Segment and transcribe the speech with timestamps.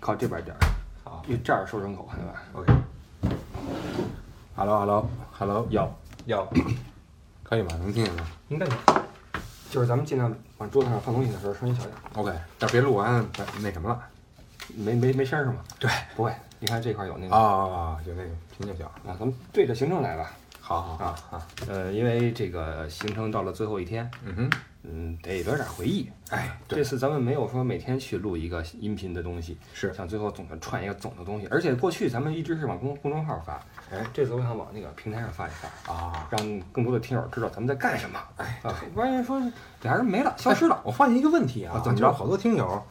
[0.00, 0.60] 靠靠这边点儿，
[1.04, 2.72] 好因为这儿收声口，对吧？，OK。
[4.54, 5.92] Hello，Hello，Hello，要
[6.26, 6.46] 要，
[7.42, 7.68] 可以吗？
[7.78, 8.72] 能听见吗应该有，
[9.70, 14.00] 就是咱们尽量往桌子上放东西的时候声音小点儿，？OK，但别录完那那什么了。
[14.76, 15.56] 没没没声儿是吗？
[15.80, 18.86] 对，不会，你看这块儿有那个啊啊，有那个听就行。
[18.86, 20.30] 啊，咱们对着行程来吧。
[20.60, 24.50] 好好好啊好，呃，因为这个行程到了最后一天，嗯哼，
[24.82, 26.10] 嗯，得留点回忆。
[26.30, 31.46] 哎，这，次咱们没有说每天去录一个音频的东西，是，想最后总的串一个总的东西。
[31.50, 33.54] 而且过去咱们一直是往公公众号发，
[33.90, 38.18] 哎这次我想往那个平台上发一发，啊，让更多的听友知道咱们在干什么。
[38.36, 39.40] 哎啊，不然说
[39.82, 40.80] 俩人没了，消失了。
[40.84, 42.82] 我发现一个问题啊，啊怎么着好多听友，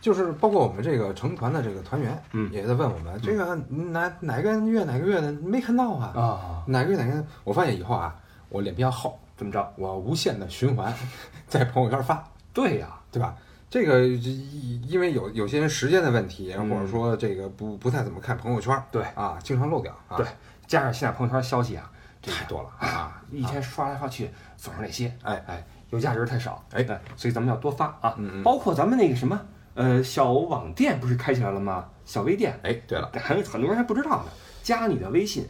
[0.00, 6.12] 就是包括我们这个成团的这个团员，嗯也在问我们这个哪哪个月哪个月的没看到啊？
[6.14, 7.24] 啊，哪个月哪个月？
[7.44, 8.14] 我发现以后啊，
[8.48, 9.72] 我脸比较厚，怎么着？
[9.76, 10.92] 我无限的循环
[11.48, 12.22] 在朋友圈发，
[12.52, 13.34] 对呀，对吧？
[13.70, 19.02] 这个因因为有有些人时间的问题，嗯或者说这个不不太怎么看朋友圈，对。
[19.14, 20.26] 啊，经常漏掉啊，对，
[20.66, 25.42] 加上现在朋友圈消息啊，这个太多了啊，一天刷来刷去总是那些，哎。
[25.46, 26.84] 哎，有价值太少，哎。
[26.88, 28.42] 哎，所以咱们要多发啊，嗯嗯。
[28.42, 29.38] 包括咱们那个什么，
[29.74, 31.86] 呃，小网店不是开起来了吗？
[32.06, 34.30] 小微店，哎，对了，还有很多人还不知道呢，
[34.62, 35.46] 加你的微信，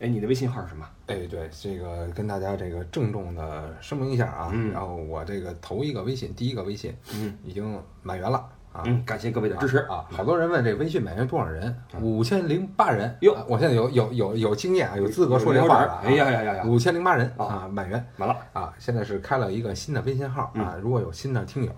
[0.00, 0.88] 哎，你的微信号是什么？
[1.06, 8.82] 哎，对，这个跟大家这个郑重的声明一下啊，嗯然后我这个头一个微信，第一个微信嗯已经满员了啊。
[8.84, 10.04] 嗯，感谢各位的支持啊！
[10.10, 11.74] 好多人问这微信满员多少人？
[12.00, 13.16] 五千零八人。
[13.20, 13.34] 哟。
[13.34, 16.02] 啊我现在有有有有经验啊，有资格说这话了啊。
[16.04, 16.64] 哎呀呀呀呀。
[16.64, 17.44] 五千零八人啊。
[17.44, 18.72] 啊，满员满了，啊！
[18.78, 21.72] 现在是开了一个新的微信号啊，如果有新的听友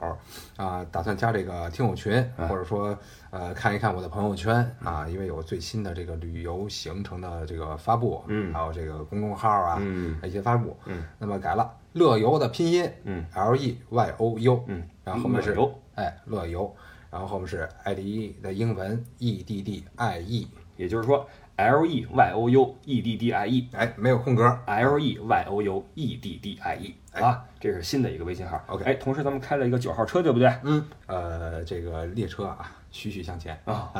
[0.57, 2.49] 啊，打算加这个听友群，嗯。
[2.49, 2.97] 或者说
[3.31, 8.53] 呃看一看我的朋友圈啊，因为有最新的这个旅游行程的这个发布，嗯。
[8.53, 10.19] 还有这个公众号啊，嗯。
[10.23, 11.71] 一些发布，嗯，那么改了。
[11.93, 15.55] 乐游的拼音，嗯，L E Y O U，嗯，然后后面是
[15.95, 16.75] 哎乐游，
[17.13, 23.69] 然后后面是爱迪伊的英文 E D D I E，也就是说 L E Y O U E D D I E。
[23.73, 28.59] 哎没有空格，L E Y O U E D D I E 啊，这是新的一个微信号。
[28.67, 30.51] OK 哎，同时咱们开了一个九号车，对不对？
[30.63, 33.93] 嗯，呃这个列车啊徐徐向前，啊，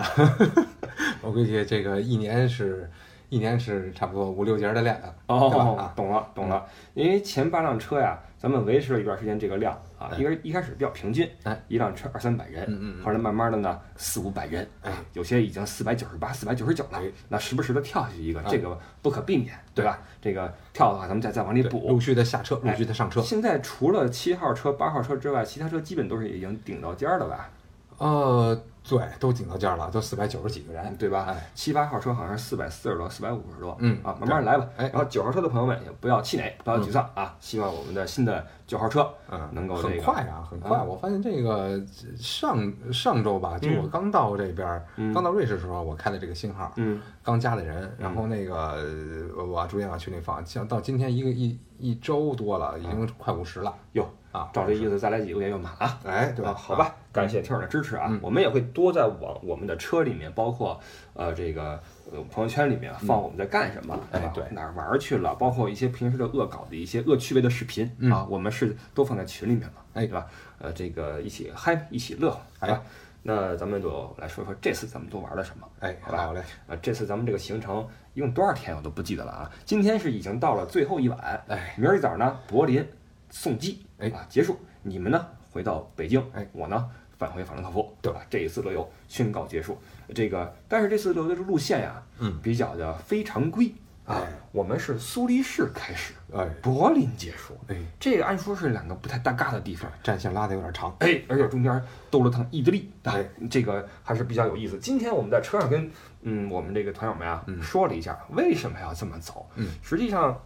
[1.21, 2.91] 我估计这个一年是
[3.29, 4.97] 一年是差不多五六节的量
[5.27, 6.67] 哦啊，懂了懂了。
[6.95, 10.19] 因为前八辆车呀，咱们维持了一段时间这个量啊，哎。
[10.19, 13.05] 一开一开始比较平均哎，一辆车二三百人，嗯嗯嗯。
[13.05, 18.47] 后来慢慢的呢四五百人，哎，有些已经四百九十八、四百九十九了哎，那时不时的跳下去一个，哎。
[18.51, 19.99] 这个不可避免，对吧？
[20.21, 21.89] 这个跳的话，咱们再再往里补。
[21.89, 21.99] 陆。
[22.03, 27.49] 续的下车，陆续的上车，现在除了七号车、八号车之外，其他车基本都是已经顶到尖儿了吧？
[27.99, 31.25] 呃对，都顶到这儿了，都四百九十几个人，对吧？
[31.29, 34.69] 哎，七八号车好像是四百四十多、四百五十多，嗯啊，慢慢来吧。
[34.77, 37.35] 哎然后九号车的朋友们也不要气馁，不要沮丧啊！
[37.39, 40.77] 希望我们的新的九号车嗯，能够这个很快啊，很快。
[40.77, 41.81] 啊我发现这个
[42.17, 48.55] 上上周吧，就我刚到这边刚到瑞士的时候，我开的这个新号，嗯刚加的人，然后那个
[49.37, 54.51] 呃我逐渐往群里放，像到今天一个一一周多了，已经快五十了哟，啊。
[54.53, 56.01] 照这意思再来几个月又满了。
[56.05, 56.51] 哎，对吧？
[56.51, 60.81] 啊，好吧，感谢听友的支持啊，嗯我们也会多在往我们的车里面，包括
[61.15, 61.81] 呃这个
[62.11, 70.27] 呃朋友圈里面放我们在干什么，哎对哪儿玩儿去了，包括一些平时的恶搞的一些恶趣味的视频、嗯啊，我们是都放在群里面嘛，哎对吧？
[70.59, 72.83] 呃，这个一起嗨，一起乐，好吧？
[73.25, 75.69] 那咱们就来说说这次咱们都玩了什么。
[75.79, 79.51] 哎，好吧好嘞，啊，这次咱们这个行程一共多少天我都不记得了啊。
[79.65, 82.85] 今天是已经到了最后一晚，哎，明儿一早呢，柏林
[83.33, 84.57] 送机，哎啊，结束。
[84.83, 88.21] 你们呢回到北京，哎，我呢返回法兰克福，对吧？
[88.29, 89.79] 这一次乐游宣告结束。
[90.15, 93.73] 这个，但是这次乐游的路线呀，嗯，比较的非常规
[94.05, 94.29] 啊哎。
[94.53, 99.91] 我们是苏黎世开始，哎柏林结束，哎，这个按说是两个不太搭嘎的地方。
[100.03, 104.79] 战线拉的有点长，哎，而且中间兜了趟意大利，哎，这个还是比较有意思。
[104.79, 105.91] 今天我们在车上跟
[106.21, 110.39] 嗯我们这个团友们啊、嗯说了一下为什么要这么走，嗯，实际上。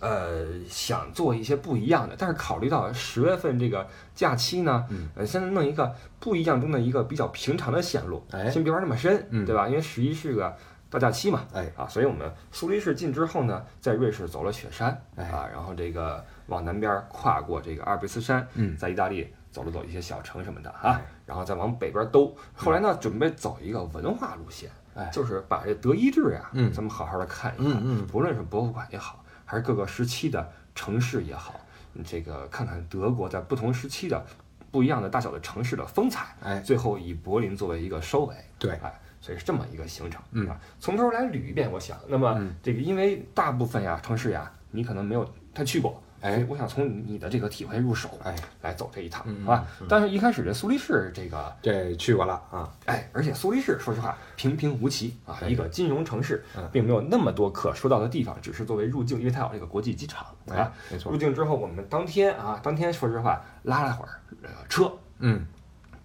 [0.00, 9.68] 呃，想做一些不一样的，但是考虑到十月份这个假期呢，嗯，呃，现在弄一个不一样中的一个比较平常的线路，哎先别玩那么深，嗯对吧？
[9.68, 10.56] 因为十一是个
[10.90, 22.36] 大假期嘛，哎啊，所以我们苏黎世进之后呢，在瑞士走了雪山，哎啊，然后这个往南边跨过这个阿尔卑斯山，嗯在意大利走了走一些小城什么的啊哎，然后再往北边兜。
[22.54, 29.21] 后来呢，准备走一个文化路线，哎就是把这德意志呀，嗯咱们好好的看一看，嗯嗯不论是博物馆也好，
[29.52, 31.60] 还是各个时期的城市也好，
[31.92, 34.24] 嗯这个看看德国在不同时期的
[34.70, 49.66] 不一样的大小的城市的风采，哎最后以柏林作为一个收尾，对哎，所以是这么一个行程，嗯啊，从头来捋一遍，我想，那么嗯这个因为大部分呀城市呀，你可能没有太去过，哎，我想从你的这个体会入手，哎，来走这一趟，嗯好吧？
[49.80, 49.86] 嗯。
[49.88, 61.12] 但是一开始这苏黎世这个，这去过了啊，哎，而且苏黎世说实话平平无奇啊，哎一个金融城市嗯，并没有那么多可说到的地方，只是作为入境，因为它有这个国际机场哎啊。，没错。
[61.12, 65.44] 入，境之后，我们当天啊，当天说实话拉了会儿呃车，嗯。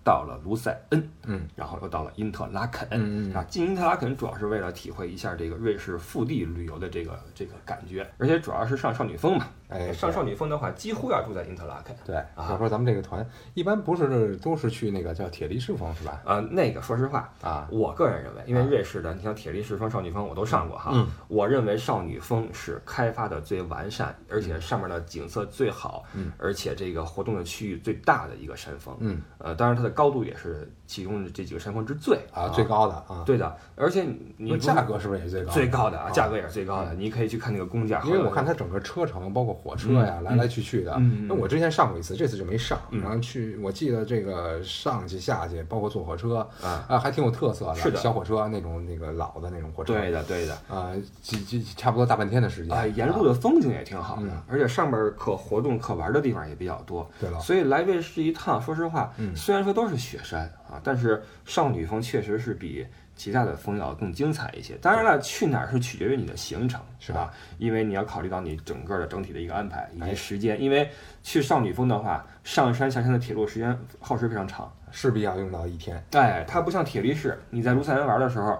[0.03, 1.45] 到了卢塞恩，嗯。
[1.53, 9.47] 然后又到了因特拉肯，嗯嗯啊，进因特拉肯主要是为了体会一下这个瑞士腹地旅游的这个这个感觉，而且主要是上少女峰嘛。
[9.69, 11.95] 哎，上少女峰的话，几乎要住在因特拉肯。
[12.05, 16.21] 对，啊要说咱们这个团一般不是都是去那个叫铁力士峰是吧？
[16.25, 28.95] 呃，那个说实话，啊，我个人认为，因为啊瑞士的，你像铁力士峰、少女峰我都上过哈，嗯我认为少女峰是开发的最完善，而且上面的景色最好，嗯而且这个活动的区域最大的一个山峰。
[28.99, 32.67] 嗯呃，当然它的高度也是其中的这几个山峰之最啊，最。
[32.67, 34.05] 高的啊，对的，而且
[34.35, 35.51] 你价格是不是也是最高？
[35.53, 36.31] 最高的啊，价格。
[36.31, 36.93] 格也是最高的。
[36.95, 40.98] 你可以去看那个工价，因为我看它整个车程，包括火车呀，嗯来来去去的。
[41.27, 42.80] 那我之前上过一次，这次就没上。
[42.92, 47.75] 嗯然后去，我记得这个上去下去，包括坐火车啊，啊，还挺有特色的。
[47.75, 49.94] 是的小火车那种那个老的那种火车。
[49.94, 50.54] 对的对的。
[50.69, 52.75] 啊，几几差不多大半天的时间。
[52.77, 57.10] 啊，沿路的风景也挺好的嗯，而且上边可活动可玩的地方也比较多。
[57.19, 62.86] 对了，所以来瑞士一趟，说实话，嗯虽然说都是雪山啊，但是少女峰确实是比
[63.17, 64.75] 其他的峰要更精彩一些。
[64.75, 67.33] 当然了，去哪儿是取决于你的行程，是吧？
[67.57, 70.61] 因为你要考虑到你整个的整体的一个安排以及哎时间。
[70.61, 70.89] 因为
[71.23, 74.71] 去少女峰的话，上山下山的铁路时间耗时非常长。
[74.89, 76.01] 势必要用到一天。
[76.13, 78.57] 哎，它不像铁力士，你在卢塞恩玩的时候，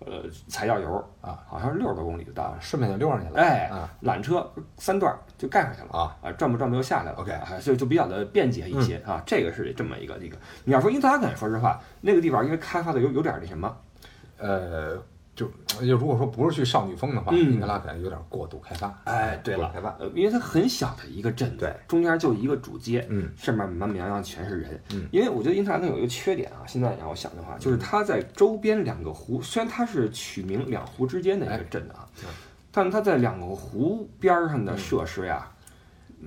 [0.00, 2.58] 呃，踩脚油啊，好像是六十多公里就到了。
[2.60, 3.40] 顺便就溜上去了。
[3.40, 10.36] 哎啊，缆车三段儿就盖上去了啊啊，转不转不又下来了 OK 啊，就就比较的便捷一些啊，这个是这么一个一个。
[10.64, 13.74] 你要说因特拉肯，说实话，那个地方因为开发的有有点儿那什么，
[14.40, 14.96] 呃，
[15.34, 17.52] 就就如果说不是去少女峰的话，嗯。
[17.52, 18.92] 因特拉肯有点过度开发。
[19.04, 19.70] 哎，对了。
[19.72, 23.30] 开发，呃，因为它很小的一个镇，对，中间就一个主街，嗯。
[23.36, 32.28] 上面满满洋洋全是人，嗯，因为我觉得因特拉肯有一个缺点啊，现在让我想的话，就是它在周边两个湖，虽然它是取名两湖之间的一个镇啊嗯，
[32.72, 35.50] 但它在两个湖边上的设施呀。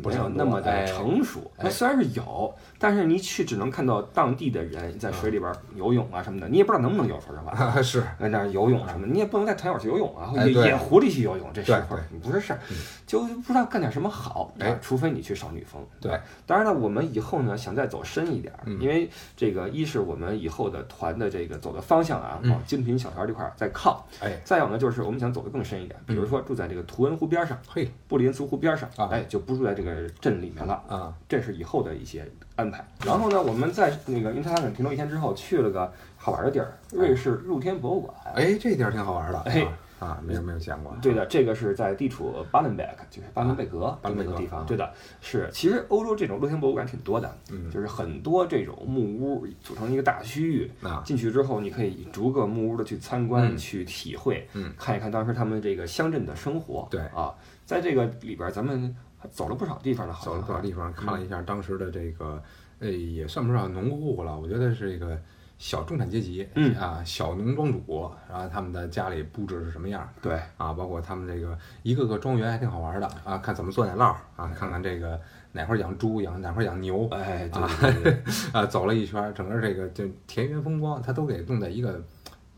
[0.01, 7.53] 不是很没有那么的成熟，它哎虽然是有，但是你去只能看到当地的人在水里边游泳啊什么的，你也不知道能不能游，说实话。
[7.81, 12.75] 是，在那儿游泳什么，你也不能在团友去游泳啊，野哎对野湖里去游泳，这时候对不是事儿嗯，
[13.05, 14.53] 就不知道干点什么好。
[14.59, 15.81] 哎啊除非你去少女峰。
[16.01, 24.05] 对，当然了，我们以后呢想再走深一点因为这个一是我们以后的团的这个走的方向啊，嗯往精品小团这块儿在靠。
[24.19, 29.82] 哎，再有呢，就是我们想走得更深一点，比如说住在这个图恩湖边上、嘿布里恩斯湖边上啊，哎，就不住在这个
[30.19, 30.73] 镇里面了。
[30.87, 32.25] 啊，这是以后的一些
[32.55, 32.85] 安排。
[33.05, 38.15] 然后呢，我们在那个因特拉肯停留一天之后，去了个好玩的地儿——瑞士露天博物馆。
[38.35, 39.39] 哎，这地儿挺好玩的。
[39.41, 40.93] 哎啊啊，没有没有见过。
[41.01, 44.59] 对的，这个是在地处巴伦贝克，就是巴伦贝格巴伦贝格这个地方。
[44.59, 44.91] 啊对的，
[45.21, 45.49] 是。
[45.53, 50.69] 其实欧洲这种露天博物馆挺多的，嗯就是很多这种木屋组成一个大区域。
[50.81, 56.85] 啊，进去之后，你可以逐个木屋的去参观、嗯去体会，嗯看一看当时他们这个乡镇的生活。
[56.91, 57.33] 对啊，
[57.65, 58.93] 在这个里边，咱们
[59.23, 62.43] 还走了不少地方了，好走了不少地方，看了一下当时的这个，
[62.79, 65.17] 呃，也算不上农户了，我觉得是一个
[65.57, 70.73] 小中产阶级，嗯啊，小农庄主，然后他们的家里布置是什么样对，啊？
[70.73, 75.17] 包括他们这个一个个庄园还挺好玩的啊，看怎么做奶酪啊，看看这个
[75.53, 82.03] 哪块养猪养哪块养牛哎，对啊对对对 啊，走了一圈儿，整个这个就田园风光，它都给弄在一个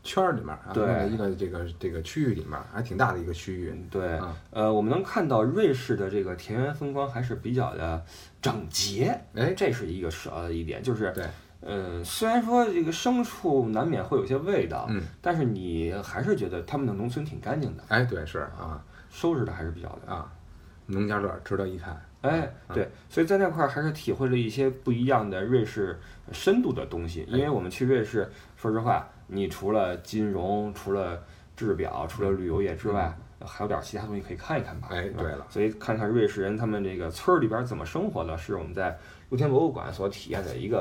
[0.06, 0.86] 圈儿里面啊，对。
[0.86, 3.74] 弄在一个这个这个区域里面，还挺大的一个区域。
[3.90, 4.16] 对。
[4.18, 8.02] 啊，呃，我们能看到瑞士的这个田园风光还是比较的
[8.40, 11.26] 整洁，哎，这是一个首要的一点，就是对，
[11.62, 18.82] 嗯，虽然说这个牲畜难免会有些味道，嗯，但是你还是觉得他们的农村挺干净的，哎，对，是啊。
[19.08, 20.12] 收拾的还是比较的。
[20.12, 20.30] 啊，
[20.84, 21.98] 农家乐值得一看。
[22.20, 25.98] 哎，嗯对，所以在那块儿还是体会了一些不一样的瑞士
[26.32, 27.24] 深度的东西。
[27.28, 31.22] 因为我们去瑞士，说实话，你除了金融、除了
[31.56, 34.88] 制表、除了旅游业之外，还有点其他东西可以看一看吧。
[34.90, 38.96] 嗯哎对了所以看看瑞士人他们这个村儿里边儿怎么生活的，是我们在
[39.30, 40.80] 露天博物馆所体验的一个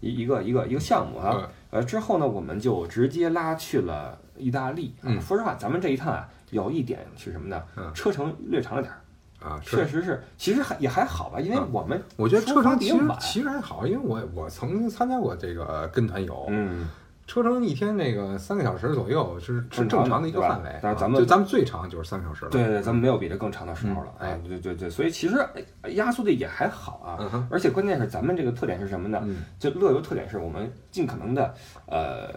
[0.00, 1.32] 一一个一个一个项目啊。
[1.36, 4.94] 嗯呃，之后呢，我们就直接拉去了意大利。
[5.00, 7.62] 啊嗯说实话，咱们这一趟啊，有一点是什么呢？
[7.76, 9.00] 嗯车程略长了点儿。
[9.44, 16.88] 啊，确实是，其实还也还好吧，因为嗯我们我觉得车程其实其实还好，因为我我曾经参加过这个跟团游，嗯，
[17.26, 22.50] 车程一天那个三个小时左右是是正常的一个范围，啊但是咱们就咱们最长就是三个小时了。
[22.50, 25.38] 对对，咱们没有比这更长的时候了，嗯哎啊，对对对，所以其实
[25.82, 29.20] 哎压缩的也还好啊，嗯，而且关键是咱们这个特点是什么呢？
[29.24, 31.54] 嗯就乐游特点是我们尽可能的
[31.86, 32.28] 呃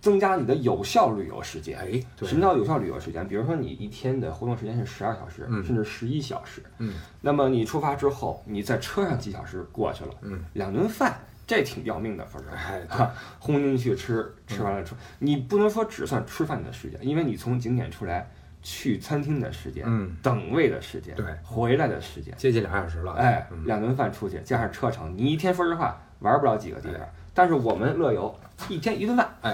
[0.00, 1.78] 增加你的有效旅游时间。
[1.78, 3.28] 哎，对什么叫有效旅游时间？
[3.28, 11.20] 比如说你一天的活动时间是十二小时，嗯甚至十一小时，嗯那么你出发之后，你在车上几小时过去了，嗯，两顿饭，
[11.54, 12.56] 这挺要命的，说实话。
[12.56, 12.96] 哎， 对。
[12.96, 18.26] 啊，轰进去吃，吃完了出，你不能说只算吃饭的时间，因为你从景点出来
[18.62, 21.26] 去餐厅的时间，嗯，等位的时间，对。
[21.44, 23.66] 回来的时间，接近两小时了，哎，嗯。
[23.66, 27.00] 两顿饭出去加上车程，你一天说实话玩不了几个地方。
[27.34, 28.34] 但是我们乐游
[28.70, 29.28] 一天一顿饭，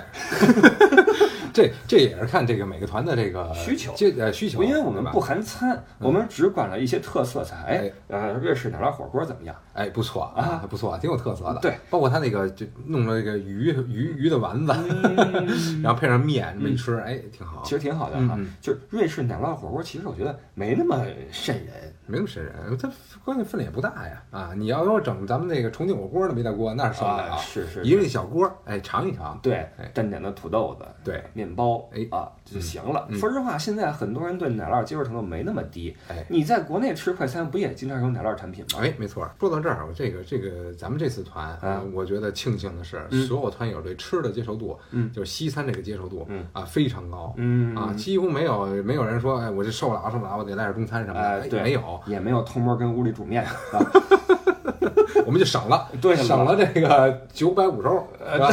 [1.59, 7.57] 这这也是看这个每个团的这个需求这呃需求，因为我们不含餐，我们只管了一些特色菜。
[7.67, 9.55] 哎哎，呃，瑞士奶酪火锅怎么样？
[9.73, 11.59] 哎不错啊，不错，挺有特色的。
[11.61, 17.71] 对，包括他那个就弄了一个鱼鱼鱼的丸子，嗯 然后配上面这么一吃，哎，挺好其。
[17.71, 18.38] 实挺好的哈。
[18.61, 20.97] 就是瑞士奶酪火锅，其实我觉得没那么
[21.31, 21.95] 瘆人。
[22.11, 22.91] 没那么瘆人，它
[23.23, 24.55] 关键分量也不大呀啊！
[24.57, 27.35] 你要说整咱们那个重庆火锅那么一大锅，那是受不了。
[27.35, 29.38] 啊是是一个小锅，哎，尝一尝。
[29.43, 33.07] 对哎，蘸点那土豆子，对，面包，哎啊就行了。
[33.11, 35.95] 嗯说实话，现在很多人对奶酪接受程度没那么低。
[36.09, 38.81] 哎你在国内吃快餐，不也经常有奶酪产品吗？
[38.83, 39.31] 哎，没错。
[39.38, 47.35] 说到这儿，我这个这个咱们这次团，啊我觉得庆幸的是，嗯所有团友对吃的接受度，嗯就是西餐这个接受度，嗯啊非常高。
[47.37, 53.50] 嗯啊，几乎没有没有人说，哎，我这受不了，受不了，我得来点中餐什么的，哎，哎对，没有，也没有偷摸跟屋里煮面啊。
[55.26, 58.50] 我们就省了，对省了这个九百五十欧，是吧？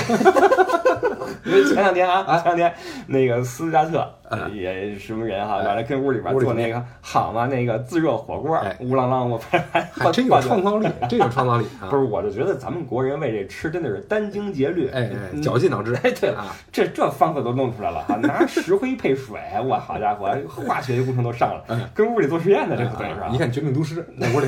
[1.47, 2.73] 因为前两天啊，前两天
[3.07, 4.05] 那个斯嘉特
[4.53, 5.65] 也什么人哈，哎。
[5.65, 9.59] 完了跟屋里边做那个好嘛，那个自热火锅哎，乌啷啷，我拍
[9.91, 11.87] 还真有创造力，真有创造力啊！
[11.89, 15.09] 不是，我就觉得咱们国人为这吃真的是殚精竭虑，哎
[15.41, 15.95] 绞尽脑汁。
[16.03, 23.37] 哎，对了，啊， 这这方子都弄出来了哈，拿石灰配水，我好家伙，化学工程都上了，跟屋里做实验的，这不等于是吧一？
[23.37, 24.47] 看《绝命毒师》，那屋里，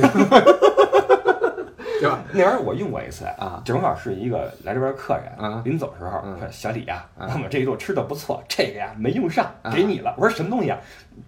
[2.00, 2.20] 对吧？
[2.32, 10.14] 那玩意儿我用过一次啊正好是一个来这边客人啊临走时候嗯说小李呀，啊我们这一顿吃的不错，这个呀没用上，啊给你了。
[10.18, 10.78] 我说什么东西啊？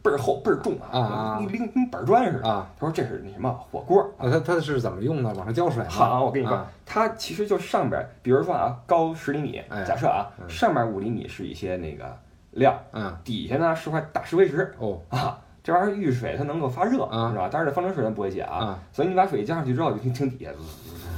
[0.04, 2.48] 倍儿厚倍儿重啊啊你拎跟板砖似的。
[2.48, 4.02] 啊，他说这是那什么火锅。
[4.18, 5.34] 啊，他他是怎么用的？
[5.34, 5.90] 往上浇水吗？
[5.90, 12.16] 好，我跟你说啊，它其实就上边，比如说啊，高十厘米哎，假设啊，嗯上面五厘米是一些那个
[12.52, 15.40] 料，嗯，底下呢是块大石灰石哦，啊。
[15.70, 17.48] 这玩意儿遇水它能够发热，啊是吧？
[17.52, 20.50] 但是这方程式咱不会写啊，啊所以你把水加上去之后，就听听底下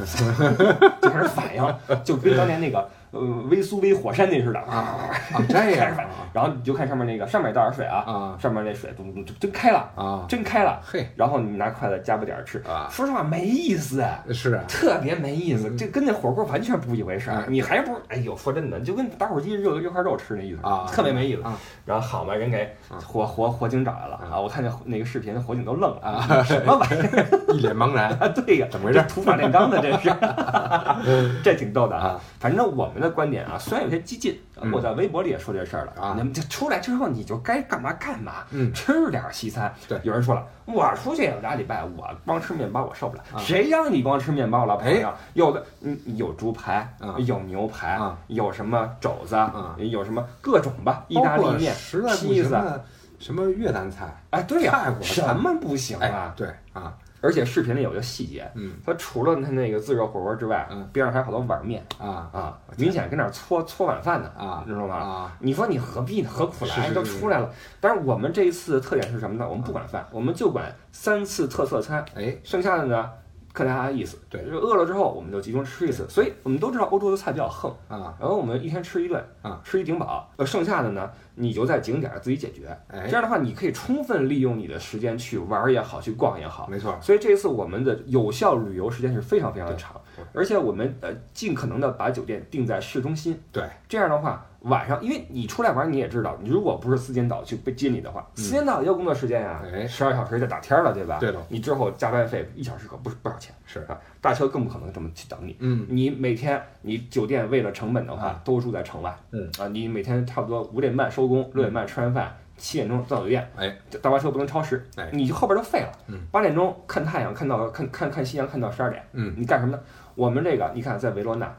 [1.02, 5.10] 就开始反应，就跟当年那个呃微苏威火山那似的啊
[5.50, 5.92] 这 样
[6.34, 14.04] 然后你就看上面那个上面倒点水啊，啊上面那水咚咚咚真开了，啊，真开了，嘿然后你拿筷子夹不点儿吃，啊，说实话没意思。
[14.32, 17.44] 是啊，特别没意思，嗯这跟那火锅完全不一回事儿。
[17.48, 21.42] 嗯你还不如，哎呦，说真的，就跟打火机热热块肉吃那意思啊特别没意思。
[21.44, 24.40] 啊然后好嘛，人给啊火火火警找来了啊啊！
[24.40, 28.28] 我看见那个视频，火警都愣了啊 什么玩意儿 一脸茫然啊？
[28.30, 32.22] 对呀，怎么回事这土法炼钢的，这是，这挺逗的啊啊。
[32.40, 39.74] 反正我们的观点啊，虽然有些激进，嗯我在微博里也说这事儿了啊你们就出来之后，你就该干嘛干嘛，嗯吃点西餐。
[39.88, 43.24] 对有人说了，我出去俩礼拜，我光吃面包我受不了。
[43.34, 45.12] 啊谁让你光吃面包了，朋友？
[45.34, 52.80] 有的，嗯，有猪排啊，有牛排啊，有什么肘子啊，有什么各种吧，意大利面、实在不披萨。
[53.20, 56.92] 什么越南菜，哎，对呀、泰国菜什么不行哎啊？，对啊，
[57.22, 64.96] 而且视频里有一个细节，嗯它除了它那个自热火锅之外，嗯边上还有好多碗面啊啊，明显跟那儿搓搓晚饭呢，啊你知道吗？
[64.96, 66.30] 啊你说你何必呢？
[66.30, 66.90] 何苦来？
[66.92, 67.50] 都出来了。
[67.80, 69.48] 但是我们这一次的特点是什么呢？
[69.48, 73.10] 我们不管饭，我们就管三次特色餐，哎，剩下的呢
[73.54, 74.18] 看大家的意思。
[74.30, 76.08] 对就是饿了之后我们就集中吃一次。
[76.10, 80.30] 所以我们都知道欧洲的菜比较横，啊然后我们一天吃一顿啊，吃一顶饱。
[80.38, 82.68] 呃，剩下的呢，你就在景点儿自己解决。
[82.88, 86.68] 哎这，样的话，你可以充分利用你的时间去玩儿也好，去逛也好。
[86.68, 90.00] 没错，所以这一次我们的有效旅游时间是非常非常的长，
[90.34, 93.40] 而且我们呃尽可能的把酒店定在市中心。
[93.52, 98.44] 对，这样的话晚上，因为你出来玩你也知道，你如果不是四间岛去接你的话，嗯。
[98.44, 99.88] 四间岛也有工作时间呀、哎。
[99.88, 101.18] 十二小时就打天儿了，对吧？
[101.20, 101.40] 对的。
[101.50, 103.80] 你之后加班费一小时可不是不少钱，是。
[103.90, 105.56] 啊，大车更不可能这么去等你。
[105.60, 105.88] 嗯。
[105.90, 109.50] 你每天你酒店为了成本的话啊，都住在城外，嗯。
[109.60, 115.10] 啊，你每天差不多五点半收工，六点半吃完饭，七点钟到酒店，哎，大巴车不能超时，哎。
[115.12, 115.92] 你就后边都废了。
[116.08, 116.20] 嗯。
[116.32, 119.34] 八点钟看太阳，看到看看看夕阳，看到十二点，嗯。
[119.36, 119.82] 你干什么呢？
[120.14, 121.52] 我们这个你看，在维罗纳，哎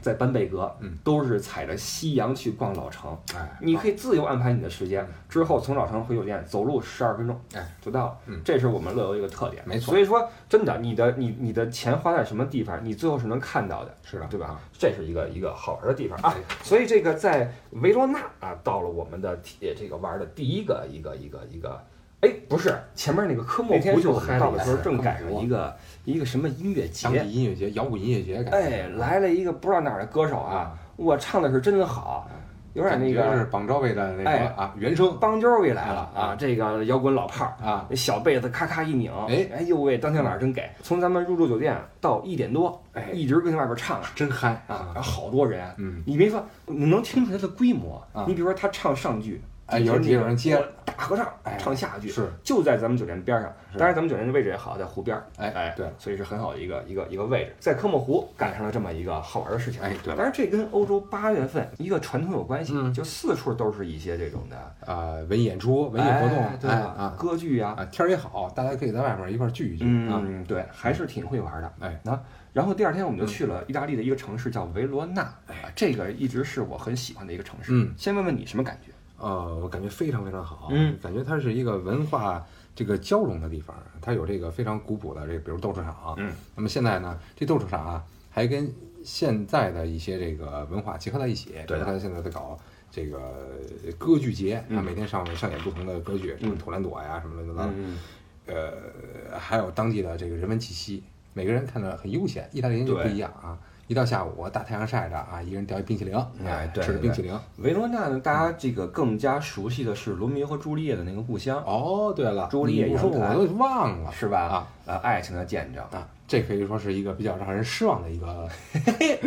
[0.00, 8.18] 在班贝格，嗯都是踩着夕阳去逛老城，哎，你可以自由安排你的时间，之后从老城回酒店走路十二分钟，哎就到了。
[8.26, 9.62] 嗯这是我们乐游一个特点。
[9.66, 13.94] 没错所以说真的，你的你你的钱花在什么地方，你最后是能看到的。
[14.02, 14.60] 是的，对吧啊？
[14.76, 21.80] 这是一个一个好玩的地方啊哎，所以这个在维罗纳啊，到了我们的体这个玩的第一个一个一个一个，
[22.20, 32.28] 哎，不是前面那个科莫湖就是我们到的时候，正赶上一个一个什么音乐节当地节，音乐节、摇滚音乐节，感觉哎，来了一个不知道哪儿的歌手啊，我唱的是真好，
[32.74, 37.52] 有点那个是邦乔维的那哎个啊原声邦乔维来了啊啊，这个摇滚老炮儿。
[37.64, 40.68] 啊，那小被子咔咔一拧，哎哎呦喂，当天晚上真给！
[40.82, 53.52] 从咱们入住酒店到一点多，哎一直跟外边唱真嗨啊，好多人，嗯，你别说，你能听出来它的规模啊你比如说他唱上句，哎有人有人接大合唱哎唱下句，是就在咱们酒店边上。
[53.78, 59.80] 当然，咱们酒店的位置也好，在湖边儿，哎哎，对所以是很好的一个一个一个位置，在科莫湖赶上了这么一个好玩的事情。
[59.80, 71.72] 哎对了当然这跟欧洲八月份一个传统有关系，嗯就四处都是一些这种的啊文艺演出、文艺活动，哎对啊歌剧呀，啊天儿也好，大家可以在外面一块儿聚一聚啊，嗯，对，还是挺会玩的。
[71.78, 72.20] 哎那，
[72.52, 77.70] 然后第二天我们就去了意大利的一个城市叫维罗纳，哎，这个一直是我很喜欢的一个城市。
[77.72, 78.89] 嗯，先问问你什么感觉？
[79.20, 88.72] 呃，我感觉非常非常好，嗯，感觉它是一个文化这个交融的地方，它有这个非常古朴的这个，比如斗兽场，嗯，那么现在呢，这斗兽场啊，还跟
[89.04, 92.58] 现在的一些这个文化结合在一起，对它现在在搞
[92.90, 93.58] 这个
[93.98, 97.98] 歌剧节，嗯啊，每天上午上演不同的歌剧，什么嗯图兰朵呀，什么乱七八糟，嗯，
[98.46, 101.02] 呃，还有当地的这个人文气息，
[101.34, 102.48] 每个人看着很悠闲。
[102.52, 103.58] 意大利人就不一样啊，
[103.90, 106.16] 一到下午大太阳晒着啊，一个人叼一冰淇淋，
[106.46, 107.36] 哎对对吃着冰淇淋。
[107.56, 114.42] 维罗纳呢，大家这个更加熟悉的是罗密欧和朱丽叶的那个故乡，哦，对了，朱丽叶你说我都忘了，是吧？
[114.42, 115.82] 啊呃，爱情的见证。
[115.90, 118.48] 啊，这可以说是一个比较让人失望的一个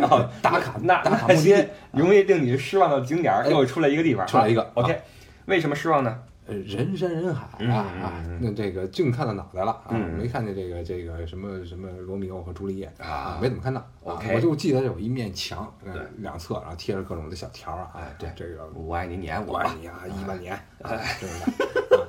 [0.08, 4.98] 哦， 打卡那打卡那目的些容易令你失望的景点又出来一个地方，出来一个啊 OK，
[5.44, 6.18] 为什么失望呢？
[6.46, 10.18] 呃人山人海嗯啊啊那这个净看到脑袋了啊，嗯。
[10.18, 13.82] 没看见这个这个什么什么罗密欧和朱丽叶啊没怎么看到。
[14.02, 18.30] 我就记得有一面墙，呃两侧然后贴着各种的小条儿啊，哎对。
[18.36, 22.08] 这个我爱你，你爱我，我爱你啊，一万年，哎，对吧？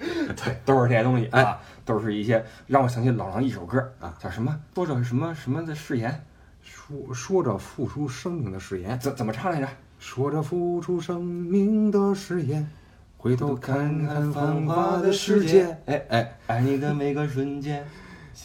[0.36, 1.42] 对，都是这些东西哎。
[1.42, 4.54] 啊，都是一些让我想起老狼一首歌啊，叫什么？
[4.74, 6.22] 说着什么什么的誓言，
[6.62, 9.66] 说说着付出生命的誓言，怎怎么唱来着？
[9.98, 12.66] 说着付出生命的誓言，
[13.22, 17.84] 回头看看繁华的世界，哎哎，爱你的每个瞬间，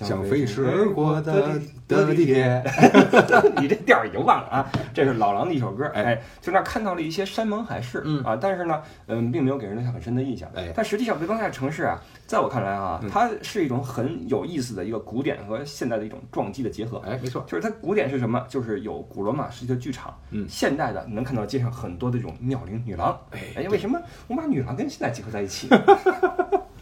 [0.04, 2.62] 像飞驰而过的的地铁。
[3.62, 4.72] 你这调儿已经忘了啊！
[4.94, 10.50] 这是老狼的一首歌，哎，就那儿看到了一些山盟海誓，嗯啊，但是呢，嗯，并没有给人留下很深的印象。
[10.56, 16.98] 哎但实际上维罗纳城市啊，在我看来啊，嗯它是一种很有意思的一个古典和现代的一种撞击的结合。
[17.06, 18.44] 哎，没错，就是它古典是什么？
[18.50, 25.70] 就是有古罗马时期的剧场，嗯现代的能看到街上很多的这种妙龄女郎，哎哎，为什么我们把女郎跟现代结合在一起？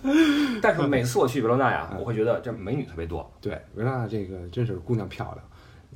[0.62, 2.00] 但是每次我去维罗纳呀，嗯。
[2.00, 5.44] 我会觉得这美女特别多，对，维罗纳这个真是姑娘漂亮，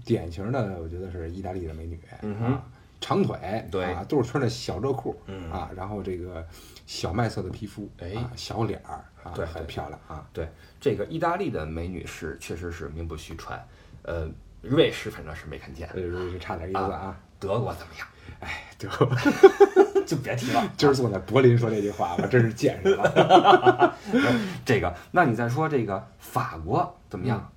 [0.06, 2.64] 典型的我觉得是意大利的美女嗯哼啊，
[3.02, 6.46] 长腿，对啊，都是穿着小热裤，嗯啊，然后这个
[6.86, 10.48] 小麦色的皮肤，哎啊，小脸儿，啊，对很漂亮啊，对，
[10.80, 13.62] 这个意大利的美女是确实是名不虚传，
[14.04, 14.28] 呃，
[14.62, 18.08] 瑞士反正是没看见，这是差点意思啊，德国怎么样？
[18.40, 18.90] 哎，对，
[20.08, 20.64] 就别提了。
[20.78, 23.96] 今儿坐在柏林说这句话，我真是见识了。
[24.66, 27.52] 这个，那你再说这个法国怎么样？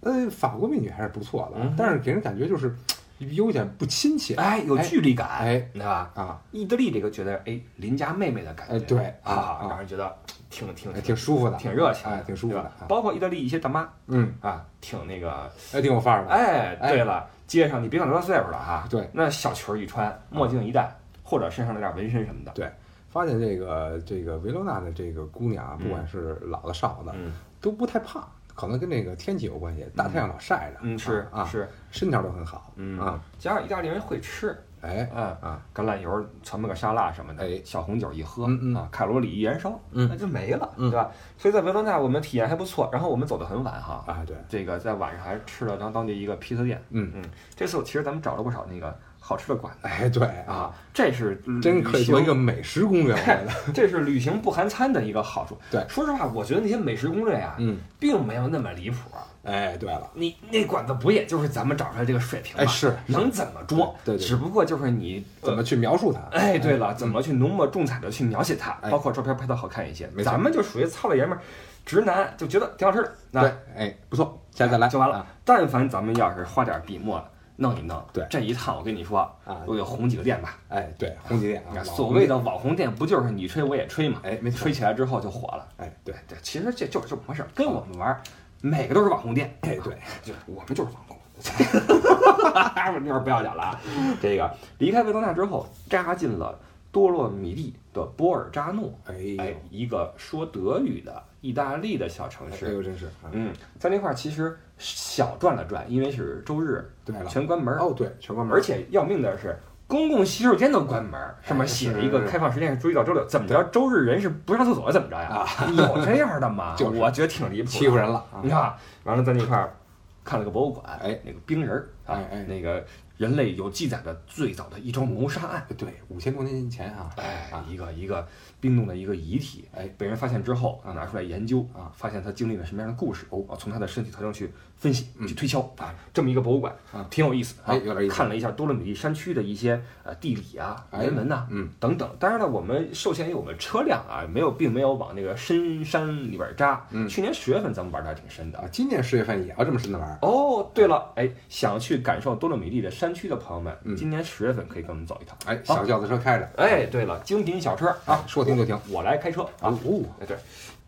[0.00, 2.76] 呃，法国美女还是不错的，嗯但是给人感觉就是
[3.18, 6.10] 有点不亲切，哎，有距离感，哎对吧？
[6.14, 10.14] 啊，意大利这个觉得哎邻家妹妹的感觉，哎对啊啊，让人觉得
[10.50, 20.94] 挺挺哎挺舒服的，挺热情挺舒服的包括意大利一些大妈嗯，啊，挺那个，哎，挺有范儿的，哎，哎对了，街上你别管多大岁数了哈，对，那小裙儿一穿，墨镜一戴，
[21.26, 22.70] 或者身上那点纹身什么的，对，
[23.08, 27.32] 发现这个这个维罗纳的这个姑娘啊，不管是老的少的，嗯。
[27.58, 28.22] 都不太胖，
[28.54, 41.10] 可能跟这个天气有关系，大太阳老晒着，嗯是啊，是，身条都很好，嗯啊，加上意大利人会吃，哎嗯啊，橄榄油传吧个沙拉什么的，哎小红酒一喝，嗯嗯啊，卡路里一燃烧，嗯那就没了，嗯对吧？
[41.36, 47.24] 所以在维罗纳我们体验还不错，然后我们走得很晚哈，啊对，这个在晚上还吃了当当地一个披萨店，嗯嗯，
[47.56, 48.96] 这次其实咱们找了不少那个
[49.28, 55.58] 好吃的馆子哎对啊，，这是真可以做一个美食攻略，我觉得， 这是旅行不含餐的一个好处。
[55.68, 58.98] 对说实话，我觉得那些美食攻略啊，嗯，并没有那么离谱。
[59.42, 62.62] 哎对了，你那馆子不也就是咱们找出来这个水平吗？
[62.62, 63.92] 哎是能怎么装？
[64.04, 66.20] 对对对只不过就是你怎么去描述它？
[66.36, 70.08] 哎，对了，怎么去浓墨重彩的去描写它，哎包括照片拍的好看一些。
[70.24, 71.40] 咱们就属于糙老爷们儿，
[71.84, 73.12] 直男就觉得挺好吃的。
[73.32, 75.26] 那对，哎不错，下次再来就完了啊。
[75.44, 77.24] 但凡咱们要是花点笔墨
[77.56, 80.58] 弄一弄，对这一趟我跟你说啊我得红几个店吧。
[80.68, 84.20] 哎对，红旗店啊，所谓的网红店，不就是你吹我也吹嘛？
[84.22, 85.66] 哎没错吹起来之后就火了。
[85.78, 88.20] 哎对，对，其实这就是这么回事儿，跟我们玩儿，
[88.60, 89.56] 每个都是网红店。
[89.62, 91.16] 哎对，就我们就是网红。
[91.46, 93.80] 我这会儿不要脸了啊！
[94.22, 96.58] 这个离开维多纳之后，扎进了
[96.96, 102.64] 多洛米蒂的波尔扎诺，哎哎，一个说德语的意大利的小城市。
[102.64, 107.80] 哎呦真是，啊嗯，在那块儿其实小转了转，因为是周日，对了，全关门儿。
[107.80, 109.54] 哦对，全关门，而且要命的是，
[109.86, 113.62] 公共洗手间都关门，上面写着一个开放时间是周一到周六，怎么着？
[113.64, 115.44] 周日人是不上厕所怎么着呀？
[115.76, 116.74] 有这样的吗？
[116.80, 118.72] 就是我觉得挺离谱，欺负人了啊你看，
[119.04, 119.76] 完了在那块儿
[120.24, 122.82] 看了个博物馆，哎那个冰人儿啊哎哎，那个
[123.16, 125.66] 人类有记载的最早的一桩谋杀案。
[125.76, 128.26] 对，五千多年前啊，哎啊，一个一个
[128.60, 142.08] 冰冻的一个遗体，哎被人发现之后啊，拿出来研究啊，发现他经历了什么样的故事，哦，从他的身体特征去分析、嗯去推敲啊，这么一个博物馆啊挺有意思的啊，哎有点意思看了一下多洛米蒂山区的一些呃地理啊、哎人文呐、嗯等等。
[142.18, 146.84] 当然了，我们受限于我们车辆啊，没有并没有往那个深山里边扎。
[146.90, 148.68] 嗯去年十月份咱们玩的还挺深的啊，。
[148.72, 150.18] 今年十月份也要这么深的玩。
[150.22, 155.36] 哦，对了，哎，想去感受多洛米蒂的山区的朋友们，嗯今年十月份可以跟我们走一趟。
[155.46, 158.78] 哎，小轿子车开着，哎，对了，精品小车啊，说停就停。
[158.88, 159.68] 我来开车啊。
[159.68, 160.36] 哦，哎，对，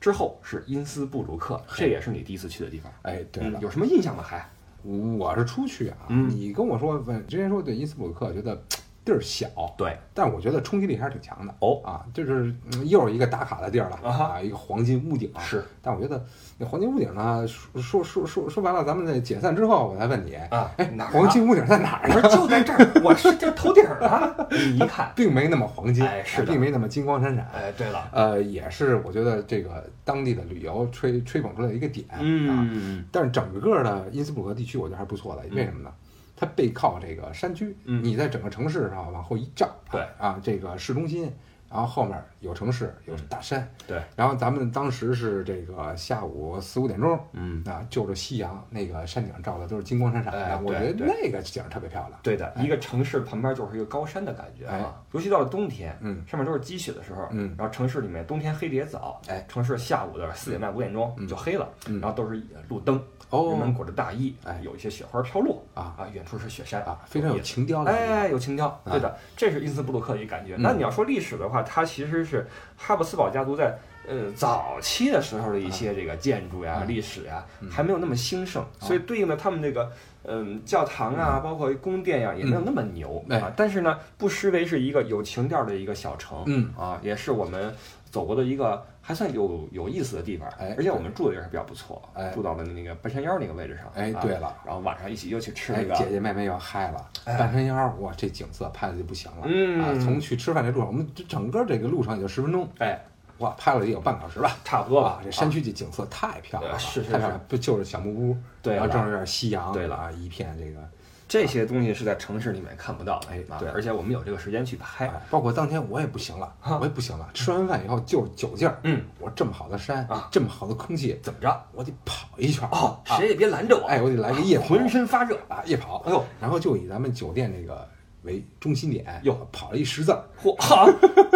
[0.00, 2.90] 之后是因斯布鲁克，这也是你第一次去的地方。
[3.02, 4.22] 哎，对了，有什么印象吗？
[4.22, 4.48] 还
[4.82, 8.62] 我是出去啊，你跟我说，问之前说对因斯布鲁克觉得
[9.08, 11.54] 地儿小，对，但我觉得冲击力还是挺强的。
[11.60, 15.32] 哦啊，就是嗯又是一个打卡的地儿了啊一个黄金屋顶。
[15.38, 16.22] 是，但我觉得
[16.58, 22.22] 那黄金屋顶呢，说说说说说白了，咱们在解散之后，我才问你，啊，哎，黄金屋顶在哪儿呢？
[22.28, 24.34] 就在这儿，我是这头顶儿啊。
[24.52, 27.48] 你一看，并没那么黄金，哎是并没那么金光闪闪。
[27.54, 32.18] 哎，对了，呃，也是我觉得这个当地的旅游吹吹捧出来的一个点啊。
[32.20, 35.42] 嗯，但是整个的因斯布鲁克地区，我觉得还是不错的。
[35.54, 35.90] 为什么呢？
[36.38, 38.04] 它背靠这个山区，嗯。
[38.04, 40.00] 你在整个城市上往后一照，对。
[40.18, 41.32] 啊，这个市中心，
[41.68, 52.20] 然后后面有城市，有大山，对，然后咱们当时是这个下午四五点钟，嗯，啊，就着夕阳，那个山顶照的都是金光闪闪的，哎我觉得那个景儿特别漂亮。
[52.22, 55.02] 对的，一个城市旁边就是一个高山的感觉哎啊。
[55.12, 67.90] 尤其到了冬天，嗯上面都是积雪的时候，嗯然后城市里面冬天黑的也早，哎，城市下午的四点半五点钟就黑了，嗯然后都是路灯，哦人们裹着大衣，哎有一些雪花飘落啊啊，远处是雪山啊，非常有情调的。
[67.90, 70.56] 哎，有情调，对的，这是因斯布鲁克的一个感觉。
[70.58, 79.90] 那你要说历史的话，它其实是哈布斯堡家族在呃早期的时候的一些这个建筑呀、嗯历史呀，还没有那么兴盛，所以对应的他们这个
[80.24, 83.52] 嗯教堂啊，包括宫殿呀，也没有那么牛哎啊。
[83.56, 87.74] 但是呢，不失为是一个有情调的一个小城，嗯啊，也是我们
[88.10, 90.48] 走过的一个还算有有意思的地方。
[90.58, 93.86] 哎而且我们住的也是比较不错，哎住到了那个半山腰那个位置上。
[93.86, 99.42] 啊哎对了然后晚上一起又去吃哎那，个姐姐妹妹要嗨了，哎半山腰，哇，这景色拍的就不行了。
[99.44, 103.00] 嗯啊，从去吃饭这路上，我们这整个这个路上也就十分钟，哎，
[103.38, 104.56] 哇，拍了也有半个小时吧。
[104.64, 105.20] 差不多吧，。
[105.22, 110.80] 这山区这景色太漂亮了，是是是太漂亮，不就是小木屋，对然后正是有点夕阳，对了啊，一片这个，
[111.28, 121.64] 这些东西是在城市里面看不到的，啊哎对而且我们有这个时间去拍，哎，包括当天我也不行了，我也不行了，吃完饭以后就是酒劲儿，嗯，我这么好的山啊，这么好的空气，怎么着？
[121.72, 127.86] 我得跑一圈儿哦，啊谁也别拦着我，哎，我得来个夜跑，浑身发热，啊，夜跑，哎呦，然后就以咱们酒店这个
[128.22, 130.90] 为中心点，哟跑了一十字儿，嚯，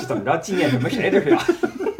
[0.09, 0.39] 怎么着？
[0.39, 1.11] 纪念什么谁？
[1.13, 1.39] 这是呀？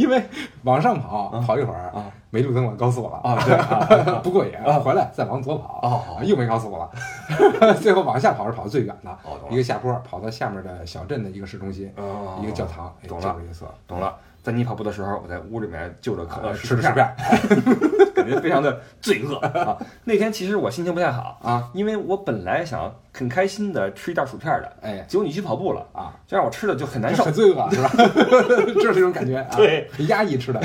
[0.00, 0.22] 因为
[0.62, 6.90] 往上跑，跑一会儿啊，没路灯了，高速了啊对啊 不过瘾，回来再往左跑，又没高速了，
[7.80, 9.18] 最后往下跑是跑得最远的
[9.50, 14.16] 一个下坡，跑到下面的小镇的一个市中心，哦一个教堂，哎懂了这个角色，懂了。
[14.42, 19.76] 在你跑步的时候，我在屋里面就着可乐呃吃着薯片，片 感觉非常的罪恶 啊。
[20.04, 27.32] 那天其实我心情不太好，啊，因为我本来想很开心的吃一袋薯片的，哎结果你去跑步了，啊，这让我吃的就很难受很。
[27.32, 27.90] 罪恶是吧？
[28.74, 30.60] 就是这种感觉啊，对，很压抑吃的，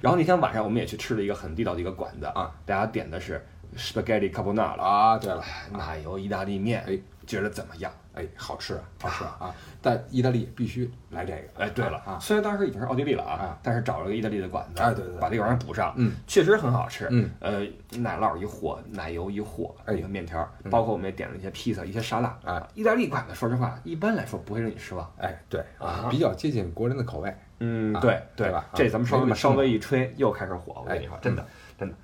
[0.00, 3.44] 然后那天晚上我们也去吃了一个很地道的一个馆子啊，大家点的是
[3.76, 7.92] spaghetti carbonara，啊，对了，奶油意大利面，哎，觉得怎么样？
[8.14, 9.54] 哎，好吃啊，好吃啊啊！
[9.80, 15.18] 但意大利必须来这个，哎，对了啊，虽然当时已经是奥地利了啊啊，但是找了个意大利的馆子，哎对对对。
[15.20, 17.60] 把这个玩意儿补上，嗯，确实很好吃，嗯，呃，
[17.98, 19.94] 奶酪一和，奶油一和，哎。
[19.94, 26.08] 一个面条，包括我们也点了一些披萨、一些沙拉，啊，意大利馆子说实话，一般来说不会让你失望，哎，对啊。
[26.10, 28.00] 比较接近国人的口味，嗯，啊。
[28.00, 28.50] 对对。
[28.50, 28.66] 吧？
[28.74, 31.46] 这咱们稍微稍微一吹，又开始火，我跟你说，哎真的
[31.78, 31.94] 真的。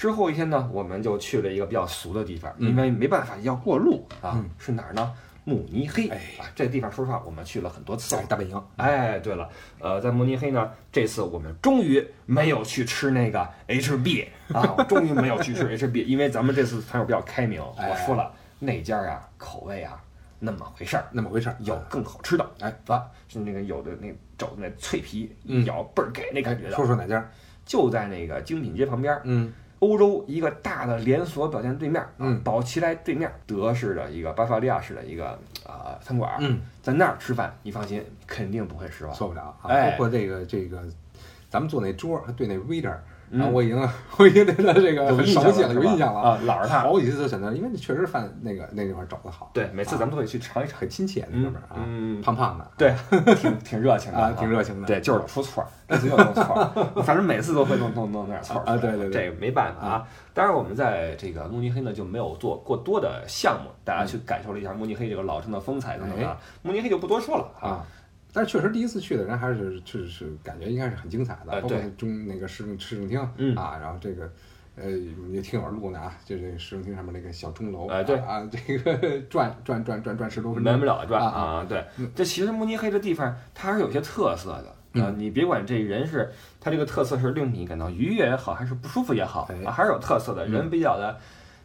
[0.00, 5.12] 之后一天呢，我们就去了一个比较俗的地方，嗯因为没办法要过路啊嗯，是哪儿呢？
[5.44, 8.16] 慕尼黑，哎啊，这个地方说实话，我们去了很多次。
[8.26, 9.46] 大本营，哎，对了，
[9.78, 20.02] 呃，在慕尼黑呢，这次我们终于没有去吃那个 HB 啊，终于没有去吃 HB，因为咱们这次团友比较开明，哎我说了那家啊口味啊
[20.38, 24.08] 那么回事儿，那么回事儿，有更好吃的，哎，啊，是那个有的那
[24.38, 25.30] 肘子那脆皮，
[25.66, 27.22] 咬倍儿给那感觉的，说说哪家？
[27.66, 35.30] 就在那个精品街旁边，嗯，欧洲一个大的连锁表店对面，啊嗯宝齐莱对面，德式的一个巴伐利亚式的一个
[35.66, 39.14] 啊、餐馆，嗯，在那儿吃饭，你放心，肯定不会失望。
[39.14, 39.68] 错不了啊。
[39.68, 40.82] 哎包括这个这个，
[41.48, 42.94] 咱们坐那桌儿，对那 waiter，
[43.30, 43.88] 然后我已经
[44.18, 46.80] 我已经对他这个有很熟悉了，印象了，有印象了啊，老是他。
[46.80, 50.80] 好几次都选择，因为确实饭那个那地方找的好，对，每次咱们都会去尝一尝。
[50.80, 52.94] 很亲切那哥们儿啊，嗯，胖胖的，对，
[53.36, 56.66] 挺挺热情的啊，挺热情的，对，就是出错儿，一直就弄错儿，
[57.04, 60.08] 反正每次都会弄弄弄点错儿啊对对对这个没办法啊。
[60.32, 66.36] 当然，我们在这个慕尼黑呢就没有做过多的项目，大家去感受了一下慕尼黑这个老城的风采等等啊。
[66.62, 67.84] 慕尼黑就不多说了啊。
[68.32, 74.30] 但是确实第一次去的人还是确实是感觉应该是很精彩的，呃包括中那个市政市政厅嗯啊，然后这个。
[74.76, 74.88] 呃，
[75.30, 81.66] 也挺有人录呢啊，就这个市政厅上面那个小钟楼，哎对啊，这个转转转转转十多分钟，没不了转啊啊。
[81.68, 84.62] 对，这其实慕尼黑这地方它还是有些特色
[84.92, 85.12] 的啊。
[85.18, 90.46] 你别管这人是他这个特色是令你感到愉悦也好，还是不舒服也好啊，还是有特色的。
[90.46, 91.18] 人比较的。